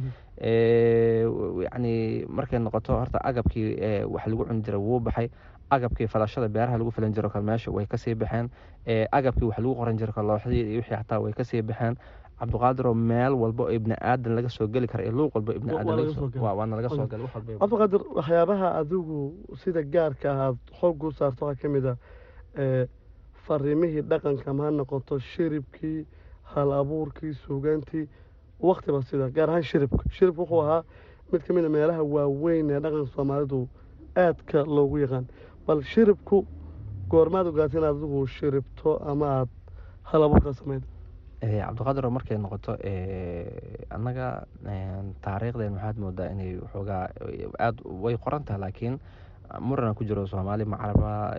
Yacni 1.66 2.25
markay 2.28 2.60
noqoto 2.60 2.94
horta 3.00 3.20
agabkii 3.24 4.04
wax 4.14 4.25
lagu 4.28 4.46
cuni 4.46 4.62
jira 4.64 4.78
wuu 4.80 5.00
baxay. 5.00 5.30
Agabkii 5.72 6.08
falashada 6.08 6.48
beeraha 6.48 6.78
lagu 6.78 6.92
filan 6.92 7.14
jiro 7.14 7.30
kale 7.30 7.44
meesha 7.46 7.72
way 7.72 7.86
ka 7.86 7.98
sii 7.98 8.14
baxeen. 8.16 8.50
Agabkii 9.12 9.46
wax 9.50 9.58
lagu 9.60 9.75
qoran 9.75 9.98
jiro 9.98 10.14
kale 10.14 10.28
looxdii 10.28 10.62
iyo 10.62 10.78
wixii 10.82 10.96
xataa 10.96 11.20
way 11.20 11.34
ka 11.34 11.44
sii 11.44 11.62
baxeen 11.62 11.98
cabdiqaadir 12.39 12.86
oo 12.88 12.94
meel 12.94 13.34
walba 13.44 13.63
oo 13.63 13.72
ibni 13.77 13.96
aadan 14.01 14.36
laga 14.36 14.50
soo 14.50 14.68
geli 14.68 14.88
kara 14.88 15.04
iyo 15.04 15.12
luuq 15.20 15.36
walba 15.36 15.51
ibni 15.56 15.72
aadan 15.72 15.88
waana 16.46 16.75
laga 16.75 16.89
soo 16.89 17.08
gala 17.08 17.24
wax 17.24 17.34
walba 17.36 17.60
cabdiqaadir 17.60 18.01
waxyaabaha 18.18 18.68
adigu 18.80 19.20
sida 19.63 19.82
gaarka 19.94 20.27
ah 20.34 20.39
aad 20.48 20.58
xoog 20.80 21.04
u 21.04 21.12
saarto 21.12 21.46
waxaa 21.46 21.62
ka 21.62 21.70
mid 21.75 21.86
ah 21.92 21.98
fariimihii 23.46 24.01
dhaqanka 24.12 24.54
ma 24.58 24.63
ha 24.65 24.72
noqoto 24.72 25.20
shiribkii 25.20 26.06
hal 26.54 26.72
abuurkii 26.82 27.34
suugaantii 27.46 28.06
waktiba 28.60 29.01
sida 29.04 29.30
gaar 29.30 29.50
ahaan 29.50 29.63
shiribka. 29.63 30.04
Shiribka 30.18 30.42
wuxuu 30.42 30.62
ahaa 30.65 30.84
mid 31.32 31.42
ka 31.46 31.54
mid 31.54 31.65
a 31.65 31.70
meelaha 31.70 32.04
waaweyn 32.04 32.70
ee 32.72 32.80
dhaqanka 32.80 33.12
soomaalidu 33.15 33.68
aadka 34.18 34.63
loogu 34.65 34.98
yaqaan. 35.04 35.25
Bal 35.68 35.82
shiribku 35.84 36.46
goormaad 37.10 37.48
ogaata 37.48 37.77
inaad 37.77 37.96
adigu 37.96 38.27
shiribto 38.27 38.98
ama 39.12 39.25
aada 39.38 39.51
hal 40.10 40.24
abuurkaa 40.27 40.54
samayda 40.54 40.88
cabdiqaadir 41.66 42.06
markay 42.18 42.38
noqoto 42.38 42.72
annaga 43.96 44.28
taariikhdeen 45.25 45.74
waxaad 45.78 45.98
moodaa 46.04 46.30
inay 46.34 46.52
waxoogaa 46.64 47.04
aada 47.66 47.80
way 48.04 48.16
qoran 48.25 48.44
tahay 48.48 48.62
laakiin 48.66 48.96
murana 49.60 49.94
ku 49.94 50.04
jiro 50.04 50.25
soomaali 50.28 50.66
macaraba 50.66 51.38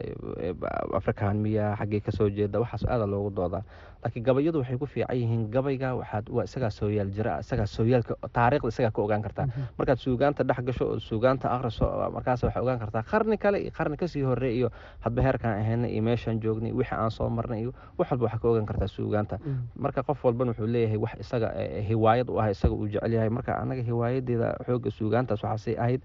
afrikaan 0.96 1.36
miya 1.42 1.76
xaggay 1.78 2.00
ka 2.00 2.12
soo 2.12 2.28
jeeda 2.30 2.60
waxaas 2.60 2.84
aada 2.88 3.06
loogu 3.06 3.30
doodaa. 3.34 3.62
Laakiin 4.04 4.24
gabayadu 4.24 4.60
waxay 4.62 4.78
ku 4.78 4.86
fiican 4.86 5.16
yihiin 5.16 5.50
gabayga 5.50 5.96
waxaad 5.98 6.28
waa 6.30 6.44
isagaa 6.44 6.70
sooyaal 6.70 7.10
jira 7.10 7.40
isagaa 7.40 7.66
sooyaalka 7.66 8.14
taariikhda 8.32 8.68
isagaa 8.68 8.90
ka 8.94 9.00
ogaan 9.02 9.22
kartaa 9.22 9.46
markaad 9.78 9.98
suugaanta 9.98 10.44
dhex 10.44 10.60
gasho 10.68 10.84
oo 10.86 10.98
suugaanta 11.00 11.48
akhriso 11.50 11.86
markaas 12.14 12.42
waxay 12.44 12.62
ogaan 12.62 12.78
kartaa. 12.78 13.02
Qarni 13.02 13.36
kale 13.38 13.58
iyo 13.62 13.70
qarni 13.76 13.96
ka 13.96 14.06
sii 14.08 14.22
horey 14.22 14.52
iyo 14.60 14.68
hadba 15.00 15.22
heerkaan 15.22 15.58
ahayna 15.60 15.88
iyo 15.88 16.02
meeshaan 16.02 16.40
joognay 16.40 16.72
wixii 16.72 16.94
aan 16.96 17.10
soo 17.10 17.28
marnay 17.28 17.60
iyo 17.66 17.72
wax 17.98 18.10
walba 18.12 18.24
waxaa 18.28 18.38
ka 18.42 18.48
ogaan 18.48 18.66
kartaa 18.66 18.88
suugaanta. 18.88 19.38
Marka 19.76 20.02
qof 20.02 20.24
walbana 20.24 20.52
wuxuu 20.52 20.66
leeyahay 20.66 20.96
wax 21.00 21.14
isaga 21.20 21.48
hiwaayad 21.88 22.28
u 22.30 22.38
ah 22.40 22.50
isaga 22.50 22.74
uu 22.74 22.86
jecel 22.88 23.12
yahay. 23.12 23.28
Marka 23.30 23.56
annaga 23.58 23.82
hiwaayadeeda 23.82 24.48
xooga 24.66 24.90
suugaantaas 24.90 25.42
waxaasay 25.42 25.74
ahayd 25.80 26.02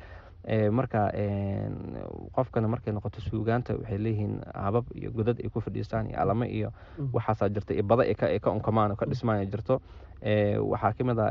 marka 0.71 1.11
qofkana 2.35 2.67
markay 2.67 2.93
noqoto 2.93 3.21
suugaanta 3.21 3.73
waxay 3.77 3.97
leeyihiin 3.97 4.41
habab 4.55 4.85
iyo 4.95 5.11
godad 5.11 5.37
ay 5.43 5.49
ku 5.49 5.61
fadhiistaan 5.61 6.09
iyo 6.09 6.19
alamo 6.19 6.45
iyo 6.45 6.69
waxaasaa 7.13 7.49
jirta 7.49 7.73
iyo 7.73 7.83
bada 7.83 8.03
ay 8.03 8.39
ka 8.39 8.51
unkamaan 8.51 8.91
oo 8.91 8.95
ka 8.95 9.05
dhismaan 9.05 9.45
jirto. 9.51 9.81
Waxaa 10.71 10.93
ka 10.93 11.03
mid 11.03 11.17
a 11.19 11.27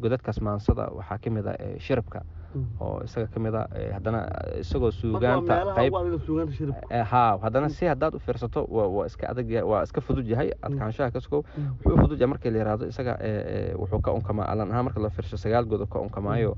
godadkaas 0.00 0.40
maansada 0.40 0.88
waxaa 0.96 1.18
ka 1.18 1.30
mid 1.30 1.46
a 1.46 1.54
shiribka. 1.78 2.22
Oo 2.80 3.04
isaga 3.04 3.26
ka 3.28 3.40
mid 3.40 3.54
a 3.54 3.62
haddana 3.92 4.20
isagoo 4.60 4.90
suugaanta 4.90 5.74
qayb 5.76 5.92
ha 7.10 7.38
haddana 7.42 7.68
si 7.68 7.84
haddaad 7.86 8.14
u 8.14 8.18
fiirsato 8.18 8.64
waa 8.70 9.04
iska 9.06 9.28
adag 9.28 9.50
waa 9.64 9.82
iska 9.84 10.00
fudud 10.00 10.24
yahay. 10.26 10.52
Adkaanshaha 10.62 11.10
kaskow 11.12 11.42
wuxuu 11.84 11.94
u 11.94 11.98
fudud 12.00 12.16
yahay 12.20 12.30
markii 12.32 12.50
la 12.50 12.58
yihahdo 12.64 12.86
isaga 12.88 13.14
wuxuu 13.76 14.00
ka 14.00 14.12
unkamaa 14.12 14.48
alan 14.52 14.70
ahaan 14.72 14.84
marka 14.88 15.00
la 15.00 15.10
fiirsho 15.10 15.36
sagaal 15.36 15.64
god 15.68 15.84
ka 15.92 15.98
unkamaayo 16.00 16.56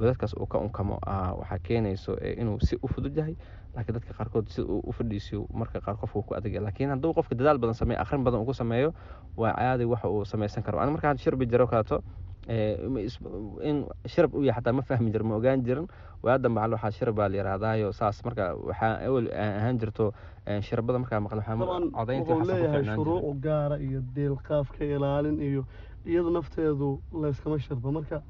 godadkaas 0.00 0.34
uu 0.34 0.46
ka 0.46 0.58
unkamo 0.58 0.98
waxaa 1.40 1.58
keenayso 1.66 2.16
inuu 2.40 2.58
si 2.60 2.76
u 2.82 2.88
fudud 2.88 3.16
yahay 3.16 3.36
laakiin 3.74 3.94
dadka 3.96 4.12
qaarkood 4.18 4.46
si 4.54 4.60
uu 4.62 4.80
u 4.86 4.92
fadhiisiyo 4.92 5.46
marka 5.54 5.80
qaar 5.80 5.96
qofku 6.02 6.22
ku 6.22 6.34
adag 6.34 6.54
laakiin 6.66 6.90
hadduu 6.90 7.12
qofka 7.14 7.34
dadaal 7.34 7.58
badan 7.58 7.74
sameeyo 7.74 8.00
akhrin 8.02 8.24
badan 8.24 8.40
ugu 8.44 8.54
sameeyo 8.54 8.90
waa 9.36 9.52
caadi 9.58 9.84
waxa 9.84 10.08
uu 10.08 10.24
samaysan 10.24 10.62
karo. 10.62 10.78
Ani 10.80 10.90
markaan 10.92 11.18
shirbi 11.18 11.46
jiro 11.46 11.66
kaleeto 11.66 12.02
in 12.48 13.86
shirab 14.06 14.34
u 14.34 14.42
yahay 14.42 14.60
xataa 14.60 14.74
ma 14.74 14.82
fahmi 14.82 15.10
jiro 15.12 15.24
ma 15.24 15.36
ogaan 15.36 15.62
jirin. 15.64 15.86
Waadan 16.22 16.52
waxaa 16.54 16.90
shirab 16.90 17.14
baa 17.16 17.28
la 17.28 17.92
saas 17.92 18.22
marka 18.24 18.54
waxaa 18.56 19.06
awel 19.06 19.28
ahaan 19.32 19.78
jirto 19.78 20.12
shirabada 20.60 20.98
markaa 20.98 21.20
wuxuu 21.20 22.44
leeyahay 22.44 22.84
shuruuc 22.84 23.40
gaara 23.40 23.76
iyo 23.78 24.00
deelqaafka 24.14 24.84
ilaalin 24.84 25.40
iyo 25.40 25.64
iyadu 26.06 26.30
nafteedu 26.30 27.00
layskama 27.22 27.58
shirba 27.58 27.92
marka 27.92 28.22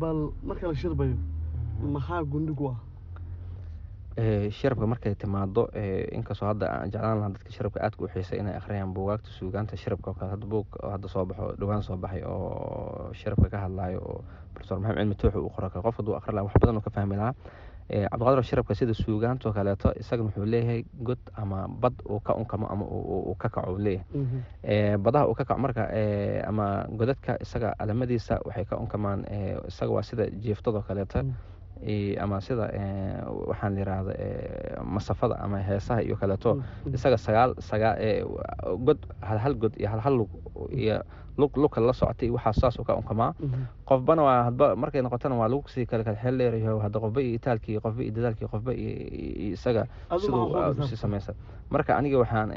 bal 0.00 0.18
marka 0.48 0.66
la 0.68 0.74
shirbayo 0.74 1.16
maxaa 1.94 2.22
gundigu 2.32 2.66
ah 2.72 2.78
shirabka 4.50 4.86
markay 4.92 5.14
timaado 5.14 5.62
inkastoo 6.16 6.48
hadda 6.48 6.66
aan 6.74 6.90
jeclaan 6.92 7.16
lahaa 7.18 7.32
dadka 7.34 7.50
shirabka 7.56 7.78
aadka 7.86 8.04
u 8.04 8.08
xiisay 8.14 8.38
inay 8.40 8.56
akhriyaan 8.60 8.92
buugaagta 8.94 9.30
suugaanta 9.38 9.76
shirabka 9.76 10.10
oo 10.10 10.14
kale 10.18 10.30
hadda 10.34 10.46
buug 10.52 10.66
hadda 10.92 11.08
soo 11.08 11.24
baxo 11.24 11.46
dhowaan 11.60 11.82
soo 11.82 11.96
baxay 11.96 12.22
oo 12.24 13.10
shirabka 13.20 13.48
ka 13.52 13.58
hadlaayo 13.64 13.98
oo 14.10 14.20
profesor 14.54 14.78
maxamed 14.80 14.98
cilmi 15.00 15.14
tooxi 15.14 15.38
uu 15.38 15.50
qoro 15.56 15.68
kale 15.70 15.82
qof 15.86 15.96
hadduu 15.98 16.14
akhri 16.18 16.32
lahaa 16.34 16.46
wax 16.48 16.54
badan 16.60 16.80
ka 16.86 16.90
fahmi 16.90 17.16
lahaa 17.16 17.34
cabdiqaadir 17.90 18.44
shirabka 18.44 18.74
sida 18.74 18.94
suugaantoo 18.94 19.52
kaleeto 19.52 19.92
isagana 20.00 20.28
wuxuu 20.28 20.44
leeyahay 20.46 20.84
god 21.08 21.18
ama 21.42 21.68
bad 21.68 21.94
uu 22.08 22.20
ka 22.20 22.34
unkamo 22.34 22.66
ama 22.72 22.84
uu 22.84 23.34
ka 23.38 23.48
kaco 23.48 23.78
leeyahay 23.78 24.96
badaha 24.98 25.26
uu 25.28 25.34
ka 25.34 25.44
kaco 25.44 25.60
marka 25.60 25.84
ama 26.48 26.86
godadka 26.98 27.36
isaga 27.44 27.74
alamadiisa 27.78 28.40
waxay 28.46 28.64
ka 28.64 28.76
unkamaan 28.76 29.20
isaga 29.68 29.92
waa 29.92 30.02
sida 30.02 30.30
jiiftadoo 30.30 30.82
kaleeto 30.88 31.24
ama 32.20 32.40
sida 32.40 32.66
waxaan 33.48 33.74
layiraahda 33.74 34.12
masafada 34.84 35.34
ama 35.44 35.58
heesaha 35.58 36.02
iyo 36.02 36.16
kaleeto 36.16 36.62
isaga 36.94 37.16
sagaal 37.18 37.54
sagaa 37.58 37.94
god 38.86 38.98
halhal 39.20 39.54
god 39.54 39.74
iyo 39.80 39.88
halhal 39.90 40.14
lug 40.20 40.30
iyo 40.70 41.02
lug 41.40 41.56
lugka 41.56 41.80
la 41.80 41.92
socotay 41.92 42.28
waxaa 42.30 42.52
saas 42.52 42.76
u 42.78 42.84
ka 42.84 42.92
unkamaa. 42.94 43.32
Qofbana 43.88 44.22
waa 44.22 44.42
hadba 44.48 44.76
markay 44.76 45.00
noqotana 45.02 45.34
waa 45.40 45.48
lagu 45.48 45.64
sii 45.68 45.86
kale 45.86 46.04
kale 46.04 46.16
xeel 46.20 46.36
dheerayaho 46.38 46.78
hadda 46.84 47.00
qofba 47.00 47.20
iyo 47.24 47.34
itaalkii 47.40 47.80
qofba 47.80 48.02
iyo 48.04 48.12
dadaalkii 48.16 48.48
qofba 48.52 48.72
iyo 48.76 49.52
isaga 49.56 49.86
siduu 50.20 50.84
si 50.88 50.96
samaysa 50.96 51.32
marka 51.72 51.96
aniga 51.96 52.18
waxaan 52.20 52.52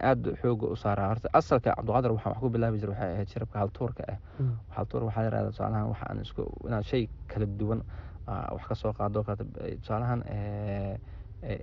aada 0.00 0.32
xooga 0.40 0.66
u 0.72 0.76
saaraa. 0.76 1.08
Horta 1.12 1.28
asalka 1.32 1.74
cabdiqaadir 1.76 2.12
waxaan 2.16 2.32
wax 2.32 2.40
ku 2.40 2.48
bilaabi 2.48 2.78
jira 2.80 2.92
waxay 2.96 3.12
ahayd 3.12 3.28
shirabka 3.28 3.58
haltuurka 3.60 4.02
ah. 4.08 4.16
Haltuur 4.76 5.02
waxaa 5.04 5.24
yirahda 5.28 5.50
tusaalahan 5.52 5.86
waxaan 5.92 6.20
isku 6.24 6.42
inaad 6.66 6.84
shay 6.90 7.08
kala 7.28 7.46
duwan 7.46 7.80
wax 8.26 8.64
ka 8.68 8.74
soo 8.74 8.92
qaado 8.92 9.24
tusaalahan 9.80 10.20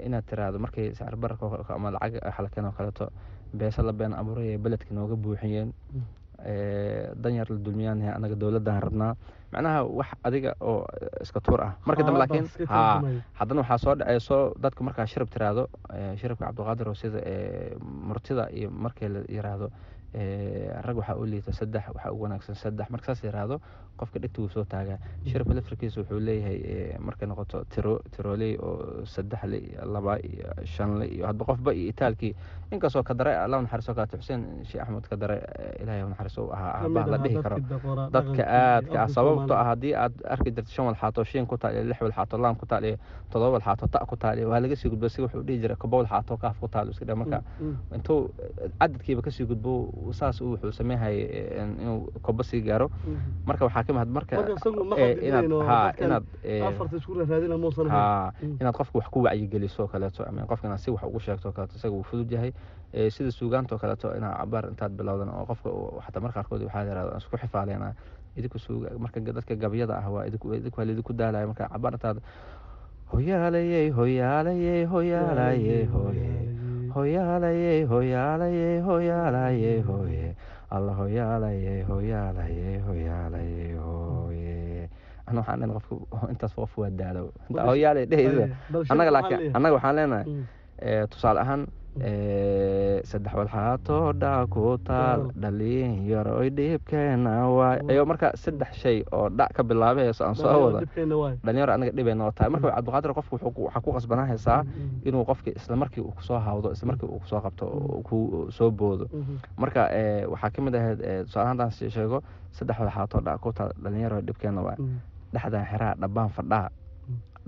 inaad 0.06 0.26
tiraahdo 0.30 0.60
markay 0.60 0.94
sacir 0.96 1.16
bararka 1.18 1.46
ama 1.76 1.92
lacag 1.92 2.22
xalakeen 2.38 2.66
oo 2.66 2.72
kaleeto 2.78 3.06
beesa 3.54 3.82
la 3.84 3.92
been 3.94 4.14
abuuray 4.14 4.58
beledka 4.58 4.94
nooga 4.94 5.16
buuxiyeen 5.16 5.74
danyar 7.24 7.48
la 7.50 7.58
dulmiyaan 7.66 8.02
anaga 8.02 8.36
dowladdan 8.36 8.82
rabnaa. 8.82 9.16
Macnaha 9.54 9.84
wax 9.84 10.08
adiga 10.24 10.54
oo 10.62 10.86
iska 11.22 11.40
tuur 11.42 11.62
ah. 11.62 11.72
Marka 11.86 12.04
dambe 12.04 12.20
laakiin 12.20 12.48
ha 12.70 13.02
haddana 13.40 13.62
waxaa 13.62 13.78
soo 13.78 13.96
dhaceyso 13.96 14.54
dadka 14.64 14.84
markaa 14.84 15.06
shirab 15.06 15.30
tiraahdo 15.30 15.68
shirabka 16.18 16.46
cabdiqaadir 16.46 16.88
oo 16.88 16.96
sida 16.96 17.20
murtida 17.82 18.48
iyo 18.58 18.70
markii 18.72 19.10
la 19.10 19.20
yiraahdo 19.30 19.68
rag 20.14 20.96
waxaa 20.98 21.16
u 21.16 21.26
liita 21.26 21.52
saddex 21.54 21.84
waxaa 21.96 22.12
ugu 22.12 22.24
wanaagsan 22.24 22.56
saddex. 22.56 22.90
Marka 22.90 23.06
saas 23.06 23.24
yiraahdo 23.24 23.60
qofka 23.98 24.20
dhegta 24.20 24.42
wuu 24.42 24.50
soo 24.50 24.64
taagaa. 24.66 24.98
Shirabka 25.26 25.54
laftarkiisa 25.54 26.02
wuxuu 26.02 26.20
leeyahay 26.20 26.98
markay 27.00 27.28
noqoto 27.28 27.64
tiro 27.70 28.00
tirooley 28.12 28.58
oo 28.60 29.06
saddex 29.06 29.44
le 29.46 29.58
iyo 29.58 29.86
laba 29.86 30.18
iyo 30.20 30.52
shan 30.66 31.00
le 31.00 31.06
iyo 31.08 31.26
hadba 31.28 31.46
qofba 31.46 31.74
iyo 31.74 31.90
itaalkii. 31.94 32.36
Inkastoo 32.72 33.04
ka 33.04 33.14
dare 33.14 33.36
alla 33.36 33.62
naxariiso 33.62 33.94
kaata 33.96 34.18
xuseen 34.18 34.66
sheekh 34.66 34.82
axmed 34.84 35.08
ka 35.08 35.16
dare 35.16 35.38
ilaahay 35.82 36.04
naxariiso 36.10 36.42
u 36.48 36.52
ahaa 36.52 36.84
aabah 36.84 37.08
la 37.08 37.18
dhihi 37.18 37.42
karo. 37.44 37.58
Dadka 38.12 38.44
aadka 38.44 38.98
ah 39.04 39.08
sababto 39.08 39.54
ah 39.56 39.66
haddii 39.72 39.94
aad 39.96 40.14
arki 40.28 40.52
jirto 40.52 40.72
shan 40.72 40.86
walxaato 40.86 41.24
shiin 41.24 41.46
ku 41.48 41.58
taal 41.58 41.76
iyo 41.76 41.84
lix 41.88 42.02
walxaato 42.02 42.38
laam 42.38 42.56
ku 42.56 42.66
taal 42.66 42.84
iyo 42.86 42.98
todoba 43.32 43.52
walxaato 43.60 43.88
ta 43.88 44.00
ku 44.08 44.16
taal 44.16 44.38
iyo 44.40 44.50
waa 44.50 44.60
laga 44.60 44.76
sii 44.76 44.90
gudbo 44.90 45.10
si 45.10 45.22
wuxuu 45.22 45.44
dhihi 45.44 45.60
jiray 45.62 45.76
kobo 45.78 45.98
walxaato 46.04 46.38
kaaf 46.38 46.60
ku 46.60 46.68
taal 46.68 46.90
iska 46.90 47.06
dhe 47.06 47.14
marka. 47.16 47.44
Intuu 47.96 48.32
cadadkiiba 48.80 49.22
ka 49.22 49.32
sii 49.32 49.46
gudbo 49.46 49.92
saas 50.20 50.42
wuxuu 50.42 50.72
sameeyhay 50.72 51.18
inuu 51.82 52.10
kobo 52.26 52.44
sii 52.44 52.62
gaaro. 52.62 52.88
Marka 53.46 53.66
waxaa 53.66 53.84
ka 53.88 53.94
mid 53.94 54.10
marka 54.18 54.34
inaad 55.28 55.52
ha 55.70 55.94
inaad 56.06 56.26
ha 57.90 58.34
inaad 58.60 58.76
qofka 58.80 58.98
wax 59.00 59.08
ku 59.14 59.20
wacyigeliso 59.26 59.88
kaleeto. 59.88 60.24
Ama 60.30 60.46
qofka 60.50 60.68
inaad 60.68 60.80
si 60.84 60.92
wax 60.92 61.04
ugu 61.04 61.20
sheegto 61.20 61.52
kaleeto 61.52 61.76
isaga 61.78 61.94
wuu 61.96 62.04
fudud 62.04 62.32
yahay. 62.32 62.52
Sida 63.16 63.32
suugaanta 63.32 63.76
oo 63.76 63.80
kaleeto 63.80 64.08
inaad 64.18 64.38
cabaar 64.42 64.66
intaad 64.74 64.92
bilowdan 64.98 65.30
oo 65.30 65.46
qofka 65.46 65.70
xataa 66.06 66.22
marka 66.26 66.36
qaarkood 66.42 66.62
waxaa 66.68 66.84
yirahda 66.90 67.18
isku 67.18 67.38
xifaaleenaa 67.38 67.94
idinku 68.38 68.60
suuga 68.60 68.90
marka 69.00 69.20
dadka 69.20 69.56
gabyada 69.56 69.94
ah 70.02 70.08
waa 70.14 70.26
idinku 70.28 70.54
idinku 70.60 70.78
waa 70.80 70.88
lidinku 70.90 71.14
daalaya. 71.14 71.48
Marka 71.48 71.70
cabaar 71.74 71.94
intaad 71.94 72.18
hoyaalayey 73.12 73.90
hoyaalayey 73.92 74.86
hoyaalayey 74.86 75.86
hoye 75.94 76.28
hoyaalayey 76.96 77.80
hoyaalayey 77.92 78.80
hoyaalayey 78.88 79.80
hoye 79.90 80.36
alla 80.76 80.94
hoyaalayey 81.02 81.82
hoyaalayey 81.90 82.78
hoyaalayey 82.88 83.74
hoye 83.86 84.90
ana 85.28 85.40
waxaan 85.40 85.60
leenahay 85.60 85.80
qofka 85.90 86.30
intaas 86.34 86.54
qof 86.60 86.74
waa 86.82 86.90
daalo 87.02 87.24
inta 87.50 87.62
hooyaale 87.70 88.02
dhehaysa 88.12 88.46
annaga 88.92 89.12
laakiin 89.16 89.40
annaga 89.58 89.74
waxaan 89.78 89.96
leenahay 90.00 90.26
eh, 90.86 91.04
tusaale 91.12 91.40
ahaan 91.46 91.62
saddex 92.00 93.34
walxaatoo 93.36 94.14
dhac 94.16 94.48
ku 94.50 94.78
taal 94.88 95.28
dhalin 95.36 96.08
yaroy 96.08 96.48
dhiibkeena 96.50 97.52
waay. 97.52 97.80
Ayo 97.92 98.06
marka 98.08 98.32
saddex 98.36 98.72
shay 98.80 99.04
oo 99.12 99.28
dhac 99.30 99.52
ka 99.54 99.62
bilaabay 99.64 100.08
heeso 100.08 100.24
aan 100.26 100.36
soo 100.36 100.72
wada 100.72 100.86
dhalinyaro 101.44 101.72
anaga 101.76 101.92
dhibayna 101.92 102.24
oo 102.26 102.32
tahay. 102.32 102.50
Marka 102.50 102.72
cabdiqaadir 102.72 103.12
qofku 103.14 103.36
waxaa 103.68 103.82
ku 103.84 103.92
qasbanaa 103.92 104.28
haysaa 104.32 104.64
inuu 105.04 105.26
qofki 105.28 105.52
isla 105.60 105.76
markii 105.76 106.02
uu 106.02 106.16
ku 106.16 106.24
soo 106.24 106.40
hawdo 106.40 106.72
isla 106.72 106.88
markii 106.96 107.08
uu 107.12 107.20
ku 107.20 107.28
soo 107.28 107.42
qabto 107.44 107.66
oo 107.68 108.00
ku 108.08 108.18
soo 108.56 108.72
boodo. 108.72 109.06
Marka 109.60 109.92
eh, 109.92 110.24
waxaa 110.32 110.50
ka 110.50 110.60
mid 110.64 110.76
ahayd 110.76 111.00
eh, 111.04 111.22
tusaale 111.28 111.44
ahaan 111.44 111.58
haddaan 111.60 111.72
sii 111.76 111.90
sheego 111.92 112.24
saddex 112.56 112.80
walxaatoo 112.80 113.20
dhac 113.22 113.40
ku 113.44 113.52
taal 113.52 113.72
dhalinyaro 113.84 114.22
dhibkeena 114.24 114.62
waay. 114.64 114.78
Dhexdan 115.34 115.66
xeraha 115.68 115.94
dhabbaan 116.00 116.30
fadhaa 116.32 116.70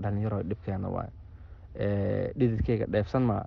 dhalinyaro 0.00 0.42
dhibkeena 0.44 0.88
waay. 0.92 1.08
Eh, 1.74 2.30
dhididkeyga 2.38 2.86
dheefsan 2.92 3.22
maa 3.24 3.42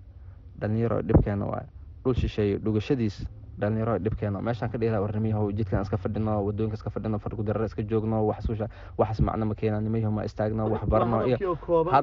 dhalinyaro 0.59 1.01
dhibkeena 1.01 1.45
waay 1.45 1.65
dhul 2.03 2.15
shisheeye 2.15 2.57
dhugashadiis 2.59 3.15
dhalinyaro 3.59 3.97
dhibkeena 3.99 4.41
meeshaan 4.41 4.69
ka 4.71 4.77
dhigaa 4.77 5.01
warnimiyahow 5.01 5.49
jidkan 5.51 5.81
iska 5.81 5.97
fadhino 5.97 6.33
waddooyinka 6.45 6.77
iska 6.77 6.89
fadhino 6.93 7.17
fargudarara 7.19 7.65
iska 7.65 7.81
joogno 7.81 8.25
wax 8.29 8.45
susha 8.45 8.67
waxas 8.97 9.19
macno 9.21 9.45
ma 9.49 9.55
keenaa 9.55 9.81
nimayahow 9.81 10.13
ma 10.13 10.23
istaagno 10.29 10.69
wax 10.73 10.83
barno 10.85 11.25
iyo 11.25 11.55
kooban. 11.65 11.93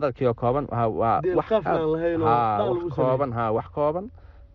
wax 2.27 2.95
kooban 2.97 3.31
haa 3.33 3.51
wax 3.55 3.69
kooban. 3.71 4.07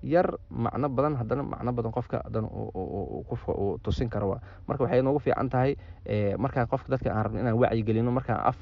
Yar 0.03 0.27
macno 0.50 0.88
badan 0.89 1.15
haddana 1.20 1.44
macno 1.44 1.72
badan 1.75 1.91
qofka 1.91 2.18
haddana 2.24 2.48
qofka 3.29 3.51
uu 3.51 3.77
tusin 3.84 4.08
karo 4.10 4.27
waa. 4.36 4.39
Marka 4.68 4.84
waxay 4.88 5.01
noogu 5.03 5.20
fiican 5.20 5.50
tahay 5.51 5.75
eh, 6.08 6.36
markaan 6.39 6.68
qofka 6.72 6.88
dadka 6.96 7.12
aan 7.12 7.24
rabno 7.25 7.39
inaan 7.39 7.60
wacyi 7.60 7.84
gelino 7.84 8.12
markaan 8.12 8.39
af 8.39 8.56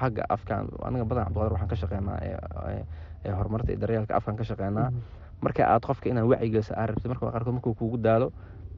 xagga 0.00 0.24
afkaan 0.28 0.66
aniga 0.82 1.04
badan 1.06 1.24
cabdiqaadir 1.30 1.52
waxaan 1.54 1.68
ka 1.70 1.76
shaqeynaa 1.76 2.18
eh, 3.24 3.28
eh, 3.28 3.30
eh, 3.30 3.38
horumarta 3.38 3.72
iyo 3.72 3.80
daryeelka 3.80 4.16
afkaan 4.16 4.36
ka 4.36 4.44
shaqeynaa. 4.44 4.90
Marka 5.40 5.62
aad 5.66 5.82
qofka 5.82 6.08
inaan 6.10 6.28
wacyi 6.28 6.50
geliso 6.50 6.74
aad 6.74 6.88
rabtid 6.90 7.08
marka 7.08 7.30
qaarkood 7.30 7.54
markuu 7.54 7.74
kugu 7.74 7.96
daalo 7.98 8.32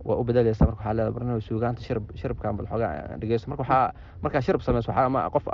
waa 0.04 0.16
u 0.16 0.24
bedelaysa 0.24 0.64
marka 0.64 0.80
waxaa 0.80 0.94
leedahay 0.94 1.12
barnaamij 1.12 1.44
suugaanta 1.44 1.82
shirb 1.82 2.04
shiribkan 2.14 2.56
bal 2.56 2.66
xoogaa 2.66 3.18
dhegeysto 3.20 3.50
marka 3.50 3.62
waxaa 3.62 3.92
markaa 4.22 4.40
shirib 4.40 4.60
sameyso 4.60 4.92
waxaa 4.92 5.06
ama 5.06 5.30
qof 5.30 5.46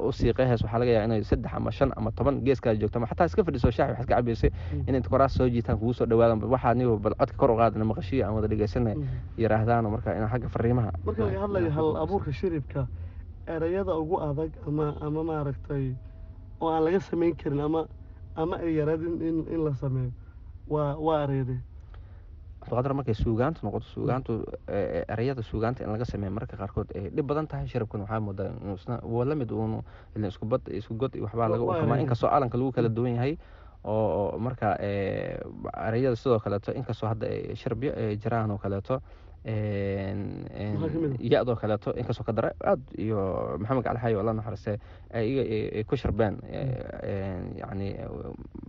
u 0.00 0.12
siiqeheys 0.12 0.62
waxaa 0.62 0.78
laga 0.78 0.90
yaabaa 0.90 1.04
inay 1.04 1.24
saddex 1.24 1.52
ama 1.54 1.70
shan 1.70 1.90
ama 1.96 2.10
toban 2.12 2.40
geeskaada 2.44 2.78
joogto 2.78 2.98
ama 2.98 3.06
xataa 3.06 3.26
iska 3.26 3.44
fadhiso 3.44 3.70
shaaxi 3.70 3.90
waxaad 3.92 4.08
ka 4.08 4.14
cabaysay 4.14 4.50
in 4.86 4.94
inta 4.94 5.08
koraas 5.10 5.34
soo 5.34 5.48
jiitaan 5.48 5.78
kugu 5.78 5.92
soo 5.92 6.06
dhawaadan 6.06 6.38
waxaa 6.50 6.74
niyo 6.74 6.98
bal 6.98 7.14
codka 7.18 7.36
kor 7.36 7.50
u 7.50 7.56
qaadana 7.56 7.84
maqashiyo 7.84 8.26
aan 8.26 8.34
wada 8.34 8.48
dhegeysanay 8.48 8.96
yiraahdaan 9.38 9.90
marka 9.90 10.14
inaan 10.14 10.30
xagga 10.30 10.48
fariimaha 10.48 10.90
marka 11.04 11.22
laga 11.24 11.40
hadlayo 11.40 11.70
hal 11.70 11.96
abuurka 12.02 12.32
shiribka 12.32 12.86
erayada 13.46 13.92
ugu 13.98 14.16
adag 14.30 14.52
ama 14.66 14.94
ama 15.00 15.24
maaragtay 15.24 15.94
oo 16.60 16.70
aan 16.70 16.84
laga 16.84 17.00
samayn 17.00 17.34
karin 17.34 17.60
ama 17.60 17.86
ama 18.36 18.56
ay 18.62 18.74
yaraad 18.78 19.02
in 19.02 19.64
la 19.64 19.74
sameeyo. 19.74 20.12
Waa 20.68 20.96
waa 20.96 21.22
erayade 21.24 21.56
cabdiqaadir 22.60 22.94
markay 22.98 23.14
suugaantu 23.14 23.60
noqoto 23.66 23.86
suugaantu 23.94 24.32
eh, 24.68 25.04
erayada 25.08 25.42
suugaanta 25.42 25.84
in 25.84 25.90
laga 25.94 26.04
sameeyo 26.04 26.32
marka 26.36 26.56
qaarkood 26.60 26.88
ay 26.98 27.08
dhib 27.16 27.26
badan 27.26 27.46
tahay 27.48 27.66
shirabkan 27.72 28.00
waxaa 28.04 28.20
moodaa 28.20 28.52
waa 29.02 29.24
la 29.24 29.34
mid 29.34 29.50
uunu 29.50 29.78
ilaa 30.16 30.28
isku 30.28 30.44
bad 30.44 30.60
isku 30.68 30.94
god 30.94 31.14
iyo 31.16 31.24
waxbaa 31.24 31.48
laga 31.48 31.64
erayada. 31.64 32.02
inkastoo 32.04 32.28
alanka 32.28 32.58
lagu 32.58 32.72
kala 32.72 32.88
duwan 32.88 33.14
yahay 33.16 33.38
oo 33.84 34.38
marka 34.38 34.76
eh, 34.80 35.40
erayada 35.88 36.16
sidoo 36.16 36.38
kaleeto 36.44 36.72
inkastoo 36.72 37.08
hadda 37.08 37.26
ay 37.26 38.16
jiraan 38.22 38.50
oo 38.50 38.58
kaleeto 38.58 39.00
ah? 39.44 40.14
ya-doo 41.18 41.56
kaleeto 41.56 41.92
inkastoo 41.96 42.24
ka 42.24 42.32
dare 42.32 42.50
aad 42.64 42.80
iyo 42.98 43.18
maxamed 43.58 43.82
gacali 43.84 44.00
xayo 44.00 44.20
alla 44.20 44.32
naxariiste 44.32 44.78
ay 45.14 45.84
ku 45.84 45.96
sharbeen 45.96 46.38
yacni 47.60 47.94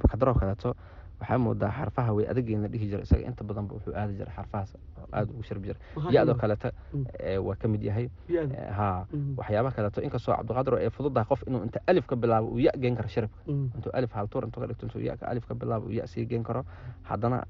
kadaroo 0.10 0.36
kaleeto 0.39 0.75
waxaa 1.19 1.38
moodaa 1.45 1.71
xarfaha 1.77 2.12
way 2.17 2.25
adageen 2.32 2.62
la 2.63 2.67
dhihi 2.73 2.86
jira 2.91 3.01
isaga 3.05 3.25
inta 3.29 3.43
badanba 3.49 3.71
wuxuu 3.75 3.93
aadi 4.01 4.13
jiray 4.19 4.34
xarfahaas 4.38 4.69
oo 4.75 5.08
aada 5.12 5.32
ugu 5.34 5.43
sharbi 5.43 5.67
ka 5.73 5.75
mid 6.12 6.29
ah? 6.29 6.36
kaleeto 6.41 6.69
Mm. 6.93 7.05
waa 7.47 7.55
ka 7.62 7.67
mid 7.67 7.82
yahay. 7.84 8.05
Haa 8.79 9.05
Mhm. 9.13 9.34
waxyaabaha 9.39 9.73
kaleeto 9.77 9.99
inkastoo 10.08 10.34
cabdiqaadir 10.38 10.73
ay 10.79 10.89
fududahay 10.97 11.27
qof 11.32 11.41
inuu 11.47 11.62
inta 11.67 11.79
alif 11.91 12.05
ka 12.12 12.15
bilaabo 12.15 12.47
uu 12.55 12.60
ya 12.65 12.71
geen 12.84 12.95
karo 12.95 13.08
shiribka. 13.15 13.36
Mhm. 13.47 13.65
intuu 13.75 13.91
alif 13.99 14.12
haltuur 14.17 14.43
intuu 14.47 14.62
ka 14.63 14.67
dhigto 14.69 14.86
intuu 14.88 15.01
ya 15.08 15.13
alif 15.32 15.45
ka 15.49 15.53
bilaabo 15.62 15.86
uu 15.88 15.95
ya 15.99 16.08
sii 16.08 16.25
geen 16.32 16.43
karo. 16.43 16.62
Haddana 17.10 17.43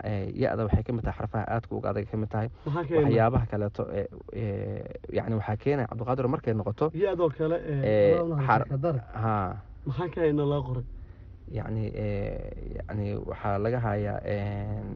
ya-da 0.43 0.63
waxay 0.65 0.84
ka 0.84 0.91
mid 0.93 1.03
tahay 1.05 1.17
xarfaha 1.19 1.45
aadka 1.55 1.75
uga 1.75 1.89
adag 1.93 2.05
ka 2.12 2.17
mid 2.17 2.29
tahay. 2.29 2.49
Waxyaabaha 2.65 3.45
kaleeto 3.51 3.84
yacni 5.17 5.36
waxaa 5.39 5.58
keenaya 5.63 5.88
cabdiqaadir 5.91 6.27
markay 6.34 6.53
noqoto 6.53 6.86
ya-doo 6.93 7.29
kale 7.38 7.58
haa. 9.13 9.62
Maxaa 9.86 10.10
keena 10.15 10.43
loo 10.51 10.62
qoray 10.67 10.84
yacni 11.51 11.85
eh, 11.93 12.75
yacni 12.77 13.15
waxaa 13.29 13.57
laga 13.63 13.79
hayaa 13.79 14.19
een, 14.25 14.89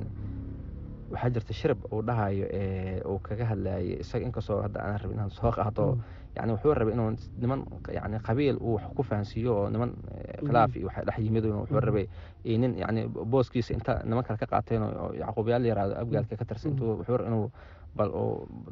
waxaa 1.11 1.29
jirta 1.29 1.53
shirab 1.53 1.79
uu 1.91 2.01
dhahayo 2.01 2.45
eh, 2.49 3.01
uu 3.05 3.19
kaga 3.19 3.45
hadlayay 3.45 3.99
isaga 4.03 4.25
inkastoo 4.25 4.61
hadda 4.61 4.79
aan 4.81 4.97
rabin 5.01 5.15
inaan 5.17 5.29
soo 5.29 5.51
qaato 5.51 5.97
yani 6.35 6.51
wuxuu 6.55 6.73
rabay 6.73 6.93
inuu 6.93 7.11
niman 7.41 7.59
yani 7.93 8.17
qabiil 8.27 8.57
uu 8.61 8.73
wax 8.75 8.83
ku 8.95 9.03
fahansiiyo 9.03 9.51
oo 9.57 9.69
niman 9.69 9.93
eh, 10.17 10.37
khilaaf 10.45 10.75
iyo 10.75 10.87
waxa 10.87 11.01
dhex 11.05 11.17
yimid 11.19 11.45
wuxuu 11.45 11.79
rabay 11.79 12.05
iyo 12.43 12.57
nin 12.57 12.73
yani 12.77 13.07
booskiisa 13.07 13.73
inta 13.73 14.01
niman 14.05 14.23
kale 14.23 14.37
ka 14.41 14.45
qaateen 14.53 14.81
oo 14.83 15.13
yacquubyaal 15.13 15.61
la 15.61 15.67
yiraahdo 15.67 15.93
abgaalka 16.01 16.35
ka 16.37 16.45
tirsan 16.45 16.71
intuu 16.71 16.97
wuxuu 16.97 17.17
rabay 17.17 17.29
inuu 17.31 17.51
bal 17.95 18.09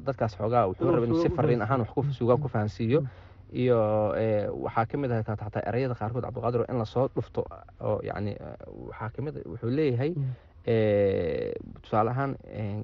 dadkaas 0.05 0.33
xoogaa 0.37 0.65
wuxuu 0.69 0.91
rabay 0.91 1.07
inuu 1.09 1.21
si 1.21 1.29
fariin 1.29 1.61
ahaan 1.61 1.81
wax 1.85 2.09
suugaa 2.17 2.37
ku 2.41 2.47
fahansiiyo 2.49 3.05
iyo 3.51 3.77
eh, 4.15 4.47
waxaa 4.63 4.85
ka 4.85 4.97
mid 4.97 5.11
ah 5.11 5.23
xataa 5.23 5.61
erayada 5.69 5.95
qaarkood 5.99 6.23
cabdiqaadir 6.23 6.65
in 6.71 6.77
la 6.79 6.85
soo 6.85 7.07
dhufto 7.15 7.43
oo 7.81 7.99
yani 8.03 8.31
eh, 8.31 8.57
waxaa 8.89 9.09
ka 9.15 9.21
mid 9.21 9.35
ah- 9.37 9.47
wuxuu 9.51 9.69
leeyahay 9.69 10.11
Mm. 10.15 10.31
eh, 10.65 11.53
tusaale 11.83 12.09
ahaan 12.11 12.31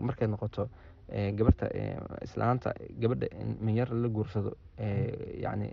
markay 0.02 0.28
noqoto 0.28 0.68
gabarta 1.38 1.66
islaanta 2.26 2.74
gabadha 3.02 3.28
in 3.42 3.56
minyar 3.62 3.90
la 4.04 4.08
guursado 4.10 4.52
yani 5.46 5.68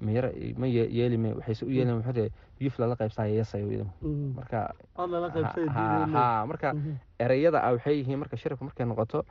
minyar 0.00 0.26
ma 0.58 0.66
ye- 0.66 0.88
yeelime 0.98 1.30
waxayse 1.38 1.62
u 1.66 1.70
wuxuu 1.98 2.12
leeyahay 2.18 2.32
yuf 2.64 2.78
lala 2.78 2.94
qaybsaya 3.00 3.34
yasayo 3.40 3.86
Mhm. 4.02 4.34
marka 4.38 4.58
marka 6.50 6.68
Mhm. 6.74 6.94
erayada 7.24 7.58
ah 7.66 7.72
waxay 7.76 7.94
yihiin 8.00 8.18
marka 8.22 8.36
shirabka 8.36 8.64
markay 8.68 8.86
noqoto 8.86 9.22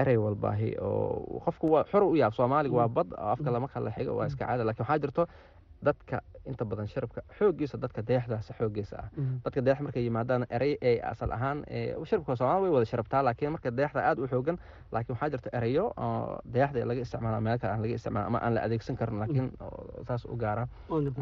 erey 0.00 0.16
walbaahi 0.24 0.70
oo 0.80 1.40
qofku 1.46 1.66
waa 1.74 1.84
xor 1.90 2.02
u 2.02 2.14
yaab 2.22 2.32
soomaaliga 2.38 2.76
waa 2.80 2.88
bad 2.88 3.08
oo 3.18 3.28
afka 3.34 3.50
lama 3.54 3.68
kala 3.74 3.90
xigo 3.96 4.12
waa 4.18 4.26
iska 4.30 4.44
caada. 4.46 4.64
Lakin 4.68 4.82
waxaa 4.84 4.98
jirto 5.04 5.22
dadka 5.86 6.16
inta 6.50 6.64
badan 6.70 6.86
shirabka 6.92 7.20
xooggiisa 7.38 7.76
dadka 7.82 8.02
deexdaasa 8.08 8.52
xooggiisa 8.58 8.96
ah. 9.02 9.08
Dadka 9.44 9.60
deex 9.66 9.78
markay 9.84 10.02
yimaadaan 10.06 10.46
erey 10.56 10.72
ay 10.82 10.96
asal 11.10 11.30
ahaan 11.36 11.58
ee, 11.70 11.94
shirabka 12.08 12.36
soomaali 12.40 12.62
way 12.64 12.70
wada 12.76 12.86
sharabtaa 12.92 13.22
laakiin 13.26 13.52
marka 13.54 13.70
deexda 13.78 14.00
aad 14.10 14.18
u 14.18 14.26
xoogan 14.32 14.56
laakiin 14.92 15.14
waxaa 15.14 15.30
jirta 15.34 15.48
ereyo 15.58 15.84
oo 15.96 16.40
laga 16.90 17.00
isticmaala 17.04 17.40
meel 17.46 17.58
kale 17.62 17.72
aan 17.74 17.82
laga 17.84 17.94
isticmaala 17.98 18.26
ama 18.30 18.38
aan 18.44 18.54
la 18.54 18.60
adeegsan 18.66 18.96
karin 19.00 19.18
laakiin 19.22 19.48
saas 20.08 20.24
u 20.24 20.36
gaara. 20.42 20.64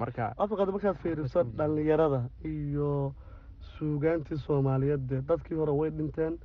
Marka 0.03 0.33
afaqad 0.45 0.69
markaad 0.77 0.97
fiiriso 1.03 1.41
dhallinyarada 1.59 2.21
iyo 2.45 3.13
suugaantii 3.77 4.39
soomaaliyeed 4.47 5.05
dee 5.11 5.21
dadkii 5.29 5.57
hore 5.61 5.73
way 5.81 5.91
dhinteen 5.99 6.39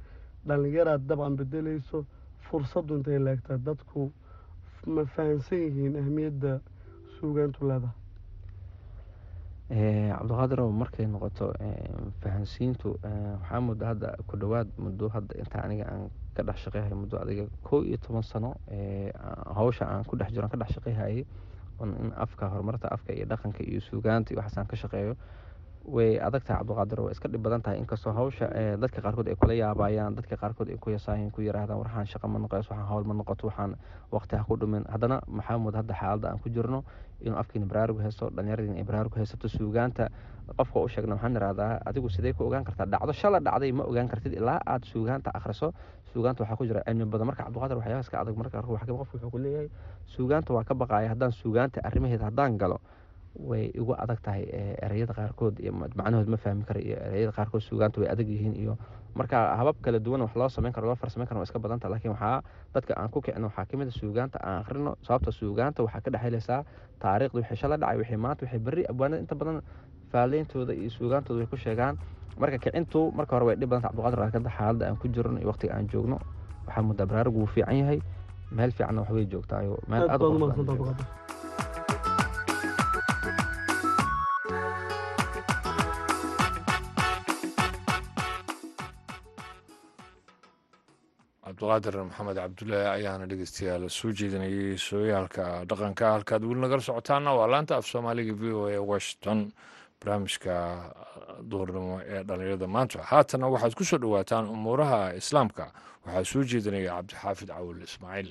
dhallinyaraad 0.47 1.01
dabcan 1.09 1.35
bedelayso 1.39 2.05
fursaddu 2.51 2.99
intay 2.99 3.19
leegtaa 3.19 3.57
dadku 3.67 4.11
ma 4.93 5.03
fahansan 5.15 5.59
yihiin 5.65 5.95
ahmiyadda 6.03 6.59
suugaantu 7.17 7.67
leedahay? 7.69 7.97
Eh, 9.71 10.11
cabdiqaadirow 10.17 10.67
markay 10.81 11.05
noqoto 11.07 11.53
eh, 11.63 11.91
fahansiintu 12.21 12.89
eh, 13.07 13.35
waxaa 13.39 13.61
muddo 13.67 13.85
hadda 13.87 14.09
ku 14.27 14.35
dhowaad 14.41 14.67
muddo 14.83 15.07
hadda 15.13 15.33
inta 15.39 15.57
aniga 15.63 15.85
aan 15.87 16.09
ka 16.35 16.43
dhex 16.43 16.57
shaqeyhayo 16.65 16.95
muddo 17.03 17.15
adiga 17.23 17.45
kow 17.63 17.79
iyo 17.83 17.97
toban 18.03 18.23
sano 18.23 18.51
hawsha 19.55 19.85
aan 19.87 20.03
ku 20.03 20.17
dhex 20.19 20.29
jiro 20.33 20.43
aan 20.43 20.51
ka 20.51 20.57
dhex 20.59 20.75
shaqeyhayay 20.75 21.23
in 21.81 22.11
afka 22.25 22.49
horumarta 22.51 22.87
afka 22.91 23.13
iyo 23.15 23.25
dhaqanka 23.31 23.63
iyo 23.63 23.79
suugaanta 23.81 24.33
iyo 24.33 24.39
waxaas 24.43 24.57
aan 24.59 24.67
ka 24.67 24.75
shaqeeyo 24.75 25.15
way 25.85 26.19
adag 26.21 26.43
tahay 26.45 26.59
cabdiqaadir 26.61 26.99
way 27.01 27.11
iska 27.11 27.27
dhib 27.27 27.41
badan 27.41 27.61
tahay. 27.61 27.77
Inkastoo 27.81 28.13
hawsha 28.13 28.45
eh, 28.53 28.77
dadka 28.77 29.01
qaarkood 29.01 29.27
ay 29.27 29.35
kula 29.35 29.53
yaabayaan 29.53 30.15
dadka 30.15 30.37
qaarkood 30.37 30.69
ay 30.69 30.77
ku 30.77 30.89
yasaayeen 30.93 31.31
ku 31.31 31.41
yiraahdaan 31.41 31.79
waxaan 31.81 32.05
shaqa 32.05 32.27
ma 32.27 32.39
noqoys 32.39 32.69
waxaan 32.69 32.87
hawl 32.87 33.03
ma 33.03 33.13
noqoto 33.13 33.47
waxaan 33.49 33.75
waqti 34.11 34.35
ha 34.37 34.43
ku 34.47 34.55
dhumin. 34.57 34.85
Haddana 34.93 35.21
maxaa 35.27 35.57
mud 35.57 35.73
hadda 35.75 35.93
xaaladda 35.93 36.27
aan 36.29 36.39
ku 36.39 36.49
jirno 36.49 36.83
inuu 37.21 37.37
afkiina 37.37 37.65
baraarug 37.65 37.99
haysto 38.01 38.29
dhallinyaradiina 38.29 38.77
ay 38.77 38.83
baraarug 38.83 39.15
haysato 39.17 39.47
suugaanta 39.47 40.09
qofka 40.57 40.79
u 40.79 40.87
sheegna 40.87 41.15
waxaan 41.15 41.35
irahdaa 41.35 41.81
adigu 41.85 42.09
sidee 42.09 42.33
ku 42.33 42.43
ogaan 42.45 42.63
kartaa? 42.63 42.85
Dhacdo 42.85 43.13
shala 43.13 43.39
dhacday 43.39 43.71
ma 43.71 43.83
ogaan 43.83 44.07
kartid 44.07 44.33
ilaa 44.33 44.59
aad 44.65 44.83
suugaanta 44.85 45.31
akhriso. 45.33 45.73
Suugaanta 46.13 46.43
waxaa 46.43 46.57
ku 46.57 46.65
jira 46.65 46.81
cilmi 46.85 47.05
badan. 47.05 47.27
Marka 47.27 47.43
cabdiqaadir 47.43 47.77
waxyaabaha 47.77 48.03
iska 48.05 48.17
adag 48.21 48.35
marka 48.37 48.61
qofka 48.61 48.93
wuxuu 48.93 49.29
ku 49.31 49.39
suugaanta 50.05 50.53
waa 50.53 50.63
ka 50.63 50.73
baqaaya 50.75 51.09
haddaan 51.13 51.31
suugaanta 51.31 51.81
arrimaheeda 51.83 52.25
haddaan 52.29 52.57
galo 52.57 52.79
way 53.35 53.71
igu 53.79 53.93
adag 54.03 54.19
tahay 54.25 54.43
ereyada 54.85 55.13
qaarkood 55.13 55.59
iyo 55.63 55.71
macnahood 55.73 56.27
ma 56.27 56.37
fahmi 56.37 56.63
kara 56.69 56.79
iyo 56.79 56.97
ereyada 57.07 57.31
qaarkood 57.37 57.61
suugaanta 57.63 58.01
way 58.01 58.09
adag 58.13 58.27
yihiin 58.27 58.55
iyo 58.63 58.73
marka 59.15 59.37
habab 59.59 59.75
kala 59.83 59.99
duwan 59.99 60.21
wax 60.25 60.35
loo 60.35 60.49
sameyn 60.49 60.73
karo 60.75 60.87
loo 60.87 60.95
farsameyn 60.95 61.27
karo 61.29 61.39
waa 61.39 61.47
iska 61.47 61.59
badanta 61.59 61.89
laakiin 61.93 62.11
waxaa 62.15 62.43
dadka 62.75 62.93
aan 62.99 63.09
ku 63.13 63.21
kicino 63.21 63.47
waxaa 63.47 63.65
ka 63.71 63.77
mid 63.79 63.87
a 63.87 63.91
suugaanta 64.01 64.37
aan 64.43 64.57
akhrino 64.63 64.91
sababta 65.07 65.31
suugaanta 65.39 65.83
waxaa 65.85 66.01
ka 66.05 66.09
dhexeyleysaa 66.15 66.59
taariikhda 67.03 67.37
wixii 67.39 67.59
shala 67.61 67.75
dhacay 67.81 67.97
wixii 68.01 68.19
maanta 68.25 68.41
wixii 68.45 68.61
berri 68.67 68.83
abwaanada 68.91 69.21
inta 69.23 69.35
badan 69.35 69.57
faaleyntooda 70.11 70.73
iyo 70.81 70.89
suugaantooda 70.97 71.39
way 71.39 71.47
ku 71.47 71.57
sheegaan. 71.57 71.95
Marka 72.39 72.57
kicintu 72.63 73.11
marka 73.17 73.31
hore 73.35 73.45
way 73.49 73.55
dhib 73.59 73.69
badanta 73.71 73.87
cabdiqaadir 73.91 74.19
raakada 74.23 74.49
xaaladda 74.57 74.83
aan 74.87 74.97
ku 75.01 75.07
jirno 75.15 75.39
iyo 75.39 75.47
waqtiga 75.51 75.73
aan 75.75 75.87
joogno. 75.91 76.17
Waxaa 76.67 76.83
muddaa 76.87 77.23
wuu 77.35 77.47
fiican 77.53 77.77
yahay 77.81 77.99
meel 78.51 78.71
fiicanna 78.75 79.01
waxbay 79.03 79.25
joogtaayo 79.33 79.75
meel 79.91 80.07
aad 80.11 80.21
cabdiqaadir 91.61 91.95
maxamed 92.09 92.37
cabdullaahi 92.41 92.87
ayaana 92.97 93.25
dhegeystayaal 93.31 93.83
soo 93.97 94.11
jeedinayay 94.19 94.77
sooyaalka 94.87 95.43
dhaqanka. 95.69 96.05
Halkaad 96.15 96.43
weli 96.49 96.61
nagala 96.63 96.81
socotaana 96.81 97.31
waa 97.37 97.47
laanta 97.53 97.73
af 97.77 97.85
soomaaliga 97.91 98.33
v 98.41 98.43
o 98.59 98.61
a 98.67 98.79
washington 98.91 99.39
barnaamijka 99.99 100.55
duurnimo 101.51 102.01
ee 102.13 102.23
dhalinyarada 102.27 102.67
maanta. 102.75 102.99
Haatana 103.11 103.45
waxaad 103.53 103.73
ku 103.77 103.83
soo 103.89 103.99
dhowaataan 104.03 104.45
umuuraha 104.55 105.13
islaamka. 105.21 105.65
Waxaa 106.05 106.25
soo 106.31 106.43
jeedinaya 106.51 106.91
cabdixaafid 106.97 107.49
cawil 107.53 107.79
ismaaciil 107.87 108.29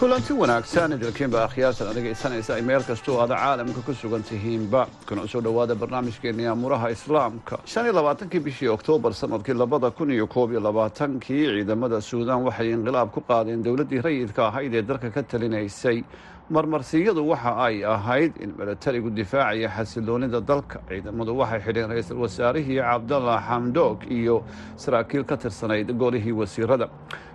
kulanti 0.00 0.32
wanaagsan 0.40 0.92
idilkiinba 0.96 1.38
akhyaartan 1.44 1.88
adhegaysanaysa 1.92 2.54
ay 2.56 2.62
meel 2.68 2.82
kastoo 2.88 3.20
aada 3.20 3.36
caalamka 3.36 3.80
ku 3.86 3.92
sugan 3.94 4.22
tihiinba. 4.22 4.86
Kuna 5.08 5.26
soo 5.28 5.40
dhowaada 5.44 5.74
barnaamijkeenii 5.74 6.46
amuuraha 6.46 6.88
islaamka. 6.90 7.58
Shan 7.66 7.84
iyo 7.84 7.92
labaatankii 7.92 8.40
bishii 8.40 8.68
oktoobar 8.68 9.12
sannadkii 9.14 9.54
labada 9.54 9.90
kun 9.90 10.10
iyo 10.10 10.26
koob 10.26 10.50
iyo 10.52 10.60
labaatankii 10.60 11.44
ciidamada 11.52 12.00
suudaan 12.00 12.42
waxay 12.48 12.72
inqilaab 12.72 13.10
ku 13.12 13.20
qaadeen 13.20 13.62
dowladdii 13.64 14.00
rayidka 14.00 14.46
ahayd 14.48 14.74
ee 14.74 14.82
dalka 14.82 15.10
ka 15.10 15.22
talinaysay. 15.22 16.02
Marmarsiyadu 16.50 17.28
waxa 17.28 17.52
ay 17.66 17.84
ahayd 17.84 18.32
in 18.40 18.54
milatarigu 18.58 19.10
difaacaya 19.10 19.68
xasiloonida 19.68 20.40
dalka. 20.40 20.80
Ciidamadu 20.88 21.36
waxay 21.36 21.60
xidheen 21.60 21.88
ra'iisul 21.92 22.18
wasaarihii 22.24 22.80
cabdalla 22.80 23.36
xamdoog 23.48 24.08
iyo 24.10 24.42
saraakiil 24.76 25.24
ka 25.24 25.36
tirsanayd 25.36 25.92
golihii 25.92 26.32
wasiirada 26.32 26.88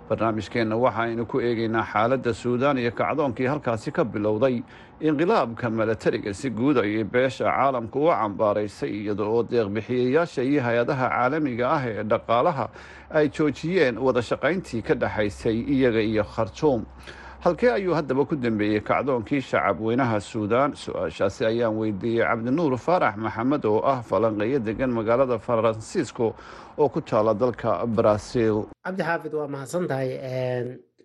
barnaamijkeenna 0.08 0.76
waxaaynu 0.76 1.26
ku 1.26 1.40
eegaynaa 1.40 1.82
xaaladda 1.92 2.32
suudaan 2.34 2.78
iyo 2.78 2.90
kacdoonkii 2.92 3.46
halkaasi 3.46 3.90
ka 3.92 4.04
bilowday. 4.04 4.62
Inqilaabka 5.00 5.70
milatariga 5.70 6.32
si 6.34 6.50
guud 6.50 6.76
ayay 6.78 7.04
beesha 7.04 7.44
caalamku 7.44 8.06
u 8.06 8.10
cambaaraysay 8.10 8.90
iyada 8.90 9.24
oo 9.24 9.42
deeqbixiyayaasha 9.42 10.42
iyo 10.42 10.62
hay'adaha 10.62 11.08
caalamiga 11.08 11.70
ah 11.70 11.82
ee 11.88 12.02
dhaqaalaha 12.02 12.68
ay 13.10 13.28
joojiyeen 13.28 13.98
wada 13.98 14.22
shaqayntii 14.22 14.82
ka 14.82 14.94
dhexaysay 14.94 15.58
iyaga 15.74 16.00
iyo 16.00 16.24
khartuum 16.24 16.86
halkee 17.40 17.70
ayuu 17.72 17.94
haddaba 17.94 18.24
ku 18.26 18.36
dambeeyey 18.36 18.80
kacdoonkii 18.80 19.40
shacab 19.40 19.80
weynaha 19.80 20.20
suudaan? 20.20 20.74
Su'aashaasi 20.76 21.44
ayaan 21.46 21.76
weydiiyey 21.80 22.24
cabdinuur 22.26 22.76
faarax 22.78 23.16
maxamed 23.16 23.64
oo 23.64 23.80
ah 23.92 24.02
falanqeeyo 24.02 24.58
degan 24.68 24.90
magaalada 24.90 25.38
faransiisco 25.38 26.34
oo 26.78 26.88
ku 26.88 27.00
taala 27.00 27.34
dalka 27.34 27.86
baraaziil 27.86 28.66
cabdi 28.84 29.02
xaafid 29.02 29.32
waa 29.34 29.48
mahadsan 29.48 29.86
tahay 29.90 30.10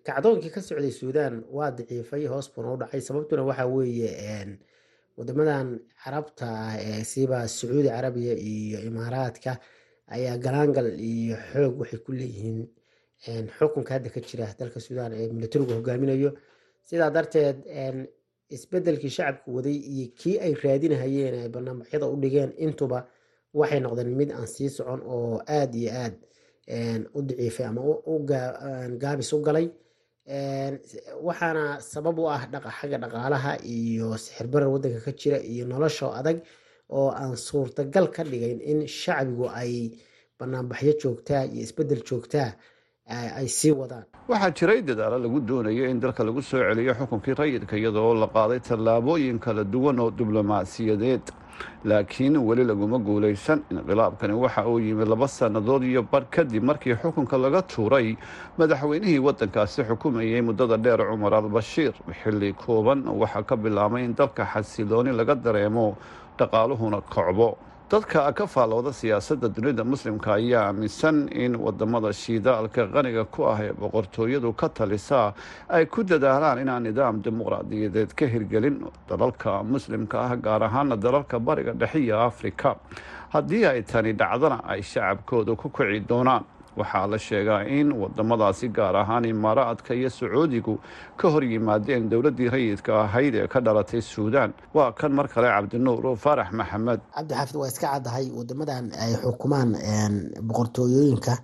kacdoonkii 0.06 0.50
ka 0.54 0.60
socday 0.60 0.90
suudaan 0.90 1.44
waa 1.56 1.70
daciifay 1.70 2.26
hoos 2.26 2.50
buuna 2.54 2.72
u 2.74 2.76
dhacay. 2.76 3.00
Sababtuna 3.00 3.42
waxaa 3.50 3.66
weeye 3.66 4.58
wadamadan 5.16 5.78
carabta 6.04 6.46
ah 6.48 6.74
ee 6.80 7.04
siba 7.04 7.48
sacuudi 7.48 7.88
carabiya 7.88 8.34
iyo 8.34 8.78
imaaraadka 8.88 9.52
ayaa 10.08 10.36
galaangal 10.44 10.88
iyo 11.00 11.36
xoog 11.52 11.74
waxay 11.80 11.98
ku 12.04 12.12
leeyihiin 12.12 12.58
xukunka 13.58 13.90
hadda 13.94 14.10
ka 14.14 14.20
jira 14.28 14.46
dalka 14.58 14.80
suudaan 14.80 15.12
ee 15.12 15.28
milatarigu 15.36 15.72
hogaaminayo 15.78 16.30
sidaa 16.88 17.10
darteed 17.16 17.58
isbedelkii 18.56 19.10
shacabka 19.16 19.48
waday 19.56 19.76
iyo 19.92 20.06
kii 20.18 20.36
ay 20.44 20.52
raadinahayeen 20.62 21.34
ay 21.42 21.48
barnaamijyada 21.54 22.06
u 22.06 22.16
dhigeen 22.22 22.50
intuba 22.64 22.98
waxay 23.54 23.80
noqdeen 23.80 24.10
mid 24.20 24.30
aan 24.32 24.46
sii 24.54 24.68
socon 24.76 25.00
oo 25.14 25.40
aada 25.56 25.76
iyo 25.78 25.90
aad 26.04 26.14
u 27.16 27.22
daciifay 27.28 27.66
ama 27.66 27.82
gaabis 29.02 29.32
u 29.32 29.38
galay. 29.46 29.66
Waxaana 31.26 31.80
sabab 31.80 32.18
u 32.18 32.26
ah 32.34 32.42
xagga 32.78 32.98
dhaqaalaha 33.02 33.52
iyo 33.76 34.16
sixirbarar 34.24 34.68
wadanka 34.74 35.00
ka 35.06 35.12
jira 35.20 35.38
iyo 35.52 35.64
nolosha 35.66 36.06
adag 36.20 36.38
oo 36.90 37.08
aan 37.10 37.36
suurtagal 37.36 38.06
ka 38.14 38.22
dhigayn 38.24 38.60
in 38.60 38.86
shacbigu 38.86 39.46
ay 39.60 39.72
banaanbaxyo 40.38 40.92
joogtaa 41.02 41.44
iyo 41.46 41.62
isbeddel 41.66 42.02
joogtaa 42.08 42.50
ay 43.08 43.48
sii 43.48 43.70
wadaan. 43.72 44.04
Waxaa 44.28 44.50
jiray 44.50 44.82
dadaalo 44.82 45.18
lagu 45.18 45.40
doonayo 45.40 45.90
in 45.90 46.00
dalka 46.00 46.24
lagu 46.24 46.42
soo 46.42 46.58
celiyo 46.62 46.94
xukunkii 46.94 47.34
rayidka 47.34 47.76
iyadoo 47.76 48.14
la 48.14 48.26
qaaday 48.26 48.60
tallaabooyin 48.60 49.38
kala 49.38 49.64
duwan 49.64 49.98
oo 50.00 50.10
diblomaasiyadeed. 50.10 51.22
Laakiin 51.84 52.36
weli 52.38 52.64
laguma 52.64 52.98
guulaysan 52.98 53.62
inqilaabkani 53.70 54.32
waxa 54.34 54.66
uu 54.66 54.78
yimi 54.78 55.04
laba 55.04 55.28
sannadood 55.28 55.82
iyo 55.82 56.02
bar 56.02 56.24
kadib 56.30 56.62
markii 56.62 56.94
xukunka 56.94 57.36
laga 57.38 57.62
tuuray. 57.62 58.16
Madaxweynihii 58.58 59.18
waddankaasi 59.18 59.82
xukumayay 59.84 60.40
muddada 60.40 60.76
dheer 60.78 60.98
cumar 61.10 61.34
al-bashiir 61.34 61.92
xilli 62.22 62.52
kooban 62.54 63.04
waxaa 63.06 63.42
ka 63.42 63.56
bilaabay 63.56 64.04
in 64.04 64.14
dalka 64.14 64.46
xasilooni 64.46 65.12
laga 65.12 65.34
dareemo 65.34 65.96
dhaqaaluhuna 66.38 67.00
kocbo 67.10 67.58
dadka 67.92 68.32
ka 68.32 68.46
faallooda 68.46 68.92
siyaasadda 68.92 69.48
dunida 69.56 69.84
muslimka 69.84 70.34
ayaa 70.34 70.66
aaminsan 70.68 71.28
in 71.44 71.52
waddamada 71.56 72.12
shiidaalka 72.12 72.86
qaniga 72.94 73.24
ku 73.34 73.44
ah 73.52 73.58
ee 73.60 73.72
boqortooyadu 73.72 74.52
ka 74.56 74.68
talisaa 74.68 75.34
ay 75.68 75.84
ku 75.86 76.00
dadaalaan 76.02 76.58
inaan 76.64 76.82
nidaam 76.88 77.20
dimuqraadiyadeed 77.24 78.14
ka 78.16 78.26
hirgelin 78.34 78.76
dalalka 79.10 79.62
muslimka 79.62 80.16
ah 80.26 80.36
gaar 80.36 80.62
ahaana 80.68 80.96
dalalka 80.96 81.36
bariga 81.38 81.72
dhexiya 81.82 82.16
afrika. 82.30 82.76
Haddii 83.34 83.64
ay 83.66 83.82
tani 83.82 84.12
dhacdana 84.12 84.58
ay 84.72 84.80
shacabkooda 84.82 85.52
ku 85.56 85.68
kici 85.68 86.00
doonaan 86.08 86.44
waxaa 86.80 87.06
la 87.12 87.18
sheegaa 87.18 87.60
in 87.78 87.88
wadamadaasi 88.02 88.68
gaar 88.76 88.96
ahaan 89.02 89.24
imaaraadka 89.24 89.94
iyo 89.94 90.10
sacuudigu 90.10 90.74
ka 91.20 91.26
hor 91.32 91.44
yimaadeen 91.44 92.08
dowladdii 92.12 92.48
rayidka 92.54 92.92
ahayd 93.04 93.34
ee 93.34 93.46
ka 93.52 93.60
dhalatay 93.60 94.00
suudaan. 94.00 94.50
Waa 94.74 94.92
kan 94.92 95.12
mar 95.12 95.28
kale 95.28 95.48
cabdinuur 95.54 96.16
faarax 96.24 96.48
maxamed. 96.60 97.00
Cabdixaafid 97.16 97.56
waa 97.60 97.68
iska 97.72 97.86
caddahay 97.92 98.26
wadamadan 98.38 98.84
ay 99.04 99.12
xukumaan 99.22 99.70
boqortooyooyinka 100.48 101.34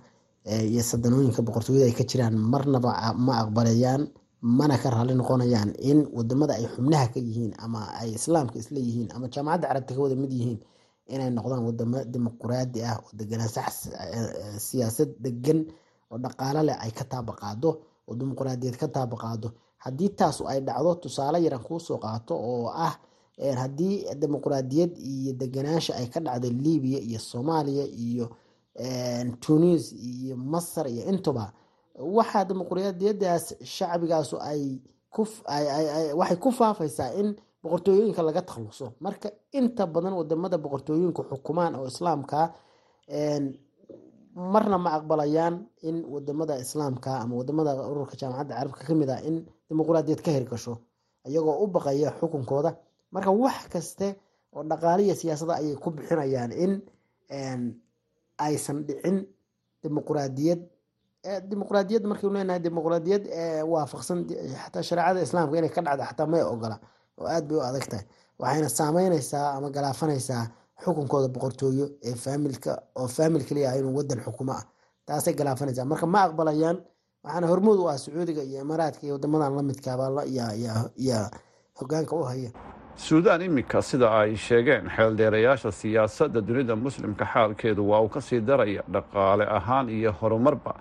iyo 0.71 0.81
sadanooyinka 0.83 1.41
boqortooyada 1.47 1.85
ay 1.89 1.95
ka 1.99 2.03
jiraan. 2.03 2.35
Marnaba 2.37 2.91
ma 3.25 3.33
aqbalayaan 3.43 4.07
mana 4.41 4.77
ka 4.81 4.89
raalli 4.89 5.13
noqonayaan 5.19 5.71
in 5.89 6.07
waddamada 6.17 6.53
ay 6.59 6.65
xubnaha 6.73 7.07
ka 7.13 7.19
yihiin 7.19 7.53
ama 7.65 7.81
ay 8.01 8.09
islaamka 8.17 8.55
isla 8.61 8.79
yihiin 8.79 9.09
ama 9.15 9.27
jaamacadda 9.33 9.67
carabta 9.67 9.93
ka 9.95 10.01
wada 10.03 10.15
mid 10.15 10.31
yihiin 10.31 10.59
inay 11.13 11.29
noqdaan 11.37 11.63
wadamo 11.67 11.99
dimuquraadi 12.13 12.79
ah 12.89 12.97
oo 13.03 13.09
siyaasad 14.67 15.09
degan 15.23 15.59
oo 16.11 16.17
dhaqaalo 16.23 16.61
leh 16.67 16.77
ay 16.83 16.91
ka 16.91 17.03
taabaqaado 17.11 17.69
oo 18.07 18.13
dimuquraadiyeed 18.19 18.77
ka 18.81 18.87
taabaqaado. 18.87 19.49
Haddii 19.83 20.09
taas 20.19 20.41
ay 20.51 20.59
dhacdo 20.67 20.95
tusaale 20.95 21.37
yaran 21.43 21.63
kuusoo 21.67 21.97
qaato 21.97 22.33
oo 22.35 22.67
ah 22.87 22.93
haddii 23.61 23.95
dimuquraadiyad 24.21 24.91
iyo 24.97 25.33
deganaansha 25.33 25.93
ay 25.95 26.07
ka 26.13 26.19
dhacdo 26.19 26.49
libiya 26.49 26.99
iyo 26.99 27.19
soomaaliya 27.19 27.85
iyo 28.07 28.25
tunis 29.39 29.91
iyo 29.93 30.35
masar 30.37 30.87
iyo 30.87 31.03
intuba 31.11 31.53
waxaa 31.95 32.43
dimuquraadiyadaas 32.49 33.45
shacbigaasu 33.63 34.35
ay 34.41 34.79
waxay 36.19 36.37
ku 36.43 36.51
faafaysaa 36.51 37.11
in 37.21 37.35
boqortooyooyinka 37.63 38.21
laga 38.27 38.41
takluso 38.49 38.85
marka 39.05 39.29
inta 39.59 39.83
badan 39.93 40.13
waddamada 40.19 40.57
boqortooyinku 40.63 41.21
xukumaan 41.29 41.73
oo 41.79 41.85
islaamka 41.91 42.39
marna 44.53 44.77
ma 44.77 44.89
aqbalayaan 44.97 45.55
in 45.87 45.97
waddamada 46.13 46.53
islaamka 46.63 47.11
ama 47.23 47.33
waddamada 47.39 47.71
ururka 47.91 48.15
jaamacadda 48.21 48.53
carabka 48.55 48.83
ka 48.87 48.93
mid 48.95 49.09
ah 49.09 49.19
in 49.27 49.35
dimuquraadiyad 49.69 50.21
ka 50.25 50.31
hirgasho 50.31 50.73
iyagoo 51.29 51.63
u 51.63 51.67
baqaya 51.67 52.09
xukunkooda. 52.19 52.71
Marka 53.11 53.31
wax 53.43 53.67
kaste 53.73 54.07
oo 54.55 54.63
dhaqaaliya 54.63 55.15
siyaasada 55.15 55.53
ayay 55.59 55.75
ku 55.75 55.89
bixinayaan 55.91 56.51
in 56.63 56.71
aysan 58.39 58.77
dhicin 58.87 59.17
dimuquraadiyad 59.83 60.59
dimuquraadiyad 61.49 62.03
markaynu 62.09 62.33
leenahay 62.35 62.61
dimuquraadiyad 62.65 63.23
waafaqsan 63.71 64.19
xataa 64.63 64.83
shareecada 64.87 65.19
islaamka 65.27 65.55
inay 65.59 65.69
ka 65.75 65.81
dhacdo 65.85 66.03
xataa 66.09 66.27
may 66.31 66.43
ogola 66.53 66.77
oo 67.19 67.27
aad 67.27 67.45
bay 67.47 67.57
u 67.57 67.61
adag 67.61 67.85
tahay 67.91 68.05
waxayna 68.39 68.69
saameyneysaa 68.69 69.47
ama 69.57 69.69
galaafanaysaa 69.75 70.43
xukunkooda 70.83 71.27
boqortooyo 71.35 71.85
ee 72.09 72.15
faamilka 72.23 72.71
oo 72.95 73.07
faamil 73.07 73.43
kaliya 73.49 73.75
inuu 73.79 73.95
wadan 73.97 74.19
xukumo 74.25 74.51
ah. 74.51 74.63
Taasay 75.05 75.33
galaafanaysaa. 75.33 75.85
Marka 75.85 76.05
ma 76.07 76.19
aqbalayaan 76.27 76.77
waxaana 77.23 77.47
hormood 77.51 77.79
u 77.79 77.87
ah 77.89 77.97
sacuudiga 77.97 78.43
iyo 78.43 78.61
imaaraadka 78.61 79.01
iyo 79.05 79.13
wadamadan 79.17 79.55
la 79.55 79.63
midkaaba 79.63 80.23
yaa 80.27 81.29
hogaanka 81.79 82.15
u 82.15 82.23
haya. 82.23 82.49
Suudaan 82.95 83.41
iminka 83.41 83.81
sida 83.81 84.07
ay 84.19 84.35
sheegeen 84.35 84.85
xeeldheerayaasha 84.95 85.71
siyaasadda 85.71 86.41
dunida 86.41 86.75
muslimka 86.75 87.25
xaalkeedu 87.33 87.89
waa 87.89 88.01
uu 88.01 88.09
ka 88.09 88.21
sii 88.21 88.39
daraya 88.41 88.83
dhaqaale 88.93 89.45
ahaan 89.57 89.89
iyo 89.89 90.11
horumarba 90.21 90.75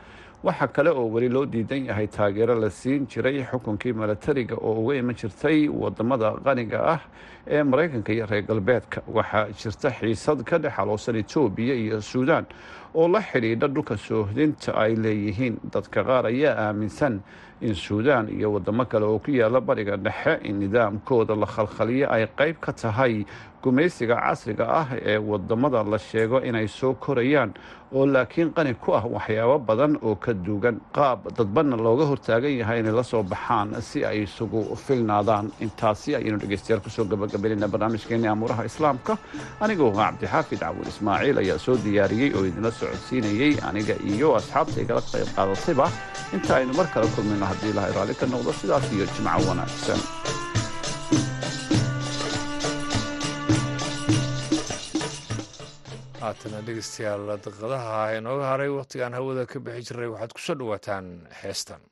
waxaa 0.45 0.69
kale 0.69 0.91
oo 0.91 1.07
weli 1.15 1.29
loo 1.29 1.47
diidan 1.47 1.85
yahay 1.87 2.07
taageero 2.07 2.55
la 2.55 2.71
siin 2.71 3.07
jiray 3.11 3.43
xukunkii 3.51 3.93
milatariga 3.93 4.55
oo 4.57 4.75
uga 4.85 4.95
iman 4.97 5.15
jirtay 5.15 5.69
waddamada 5.69 6.31
qaniga 6.45 6.79
ah 6.95 7.01
ee 7.47 7.63
maraykanka 7.63 8.13
iyo 8.13 8.27
reer 8.27 8.43
galbeedka. 8.47 9.03
Waxaa 9.09 9.49
jirta 9.61 9.91
xiisad 9.91 10.45
ka 10.45 10.59
dhex 10.59 10.79
aloosan 10.79 11.17
etoobiya 11.17 11.75
iyo 11.75 12.01
suudaan 12.01 12.47
oo 12.95 13.09
la 13.09 13.21
xidhiidha 13.23 13.69
dhulka 13.69 13.97
soohdinta 13.97 14.73
ay 14.75 14.97
leeyihiin. 14.97 15.59
Dadka 15.73 16.05
qaar 16.05 16.27
ayaa 16.27 16.55
aaminsan 16.69 17.21
in 17.61 17.75
suudaan 17.75 18.29
iyo 18.29 18.53
wadamo 18.53 18.85
kale 18.85 19.05
oo 19.07 19.19
ku 19.19 19.31
yaalla 19.31 19.61
bariga 19.61 19.97
dhexe 19.97 20.39
in 20.45 20.59
nidaamkooda 20.61 21.35
la 21.37 21.47
khalkhaliyo 21.47 22.07
ay 22.11 22.27
qayb 22.39 22.57
ka 22.61 22.73
tahay 22.73 23.25
gumaysiga 23.63 24.15
casriga 24.15 24.65
ah 24.81 24.89
ee 24.95 25.19
waddamada 25.19 25.83
la 25.83 25.99
sheego 25.99 26.39
inay 26.49 26.69
soo 26.69 26.95
korayaan 26.95 27.51
oo 27.93 28.07
laakiin 28.07 28.53
qani 28.55 28.75
ku 28.79 28.95
ah 28.95 29.03
waxyaabo 29.03 29.59
badan 29.59 29.99
oo 30.03 30.15
ka 30.15 30.33
duugan. 30.35 30.79
Qaab 30.95 31.35
dadbanna 31.37 31.77
looga 31.77 32.05
hortaagan 32.07 32.55
yahay 32.61 32.79
inay 32.81 32.93
la 32.95 33.03
soo 33.03 33.23
baxaan 33.23 33.75
si 33.83 34.05
ay 34.05 34.23
isugu 34.23 34.77
filnaadaan. 34.77 35.51
Intaasi 35.61 36.15
ayaynu 36.15 36.39
dhegeystayaal 36.39 36.83
ku 36.85 36.91
soo 36.91 37.05
gabagabeynayna 37.11 37.67
barnaamijkeeni 37.69 38.29
amuuraha 38.29 38.65
islaamka. 38.71 39.19
Anigoo 39.61 39.91
cabdixaafid 39.99 40.61
cawin 40.63 40.87
ismaaciil 40.87 41.39
ayaa 41.43 41.59
soo 41.59 41.75
diyaariyey 41.77 42.31
oo 42.39 42.45
idinla 42.47 42.71
socodsiinayey 42.79 43.53
aniga 43.69 43.95
iyo 44.13 44.29
asxaabta 44.41 44.79
igala 44.85 45.03
qayb 45.13 45.29
qaadatayba 45.37 45.87
inta 46.37 46.51
aynu 46.59 46.73
mar 46.79 46.89
kale 46.95 47.07
kulmayno 47.17 47.47
haddii 47.51 47.71
ilahay 47.75 47.93
raalli 47.99 48.15
ka 48.21 48.27
noqdo 48.35 48.51
sidaas 48.61 48.87
iyo 48.97 49.05
jimco 49.15 49.41
wanaagsan. 49.49 50.01
Haatana 56.21 56.61
dhegeystayaal 56.67 57.27
daqiiqadaha 57.31 57.99
inooga 58.19 58.47
haray 58.53 58.71
wakhtigaan 58.77 59.17
hawada 59.19 59.45
ka 59.53 59.59
bixi 59.67 59.85
jiray 59.91 60.09
waxaad 60.15 60.33
ku 60.37 60.41
soo 60.47 60.57
dhowaataan 60.61 61.07
heestan 61.43 61.83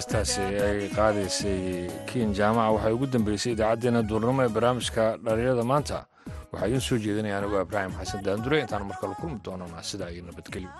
heestaasi 0.00 0.40
ay 0.66 0.80
qaadaysay 0.96 1.60
kiin 2.08 2.30
jaamaca 2.38 2.72
waxay 2.76 2.92
ugu 2.96 3.06
dambeysay 3.14 3.52
idaacaddeenna 3.56 4.02
duurnimo 4.10 4.40
ee 4.46 4.52
barnaamijka 4.56 5.04
dhalinyarada 5.24 5.64
maanta. 5.72 5.98
Waxaa 6.52 6.68
idiin 6.68 6.84
soo 6.88 6.98
jeedinaya 7.04 7.36
anigu 7.38 7.56
ibraahim 7.66 7.92
xasan 8.00 8.24
daandure 8.26 8.56
intaan 8.64 8.84
markale 8.90 9.14
kulmi 9.20 9.38
doonana 9.44 9.82
sidaa 9.90 10.10
iyo 10.14 10.22
nabadgelyo 10.28 10.70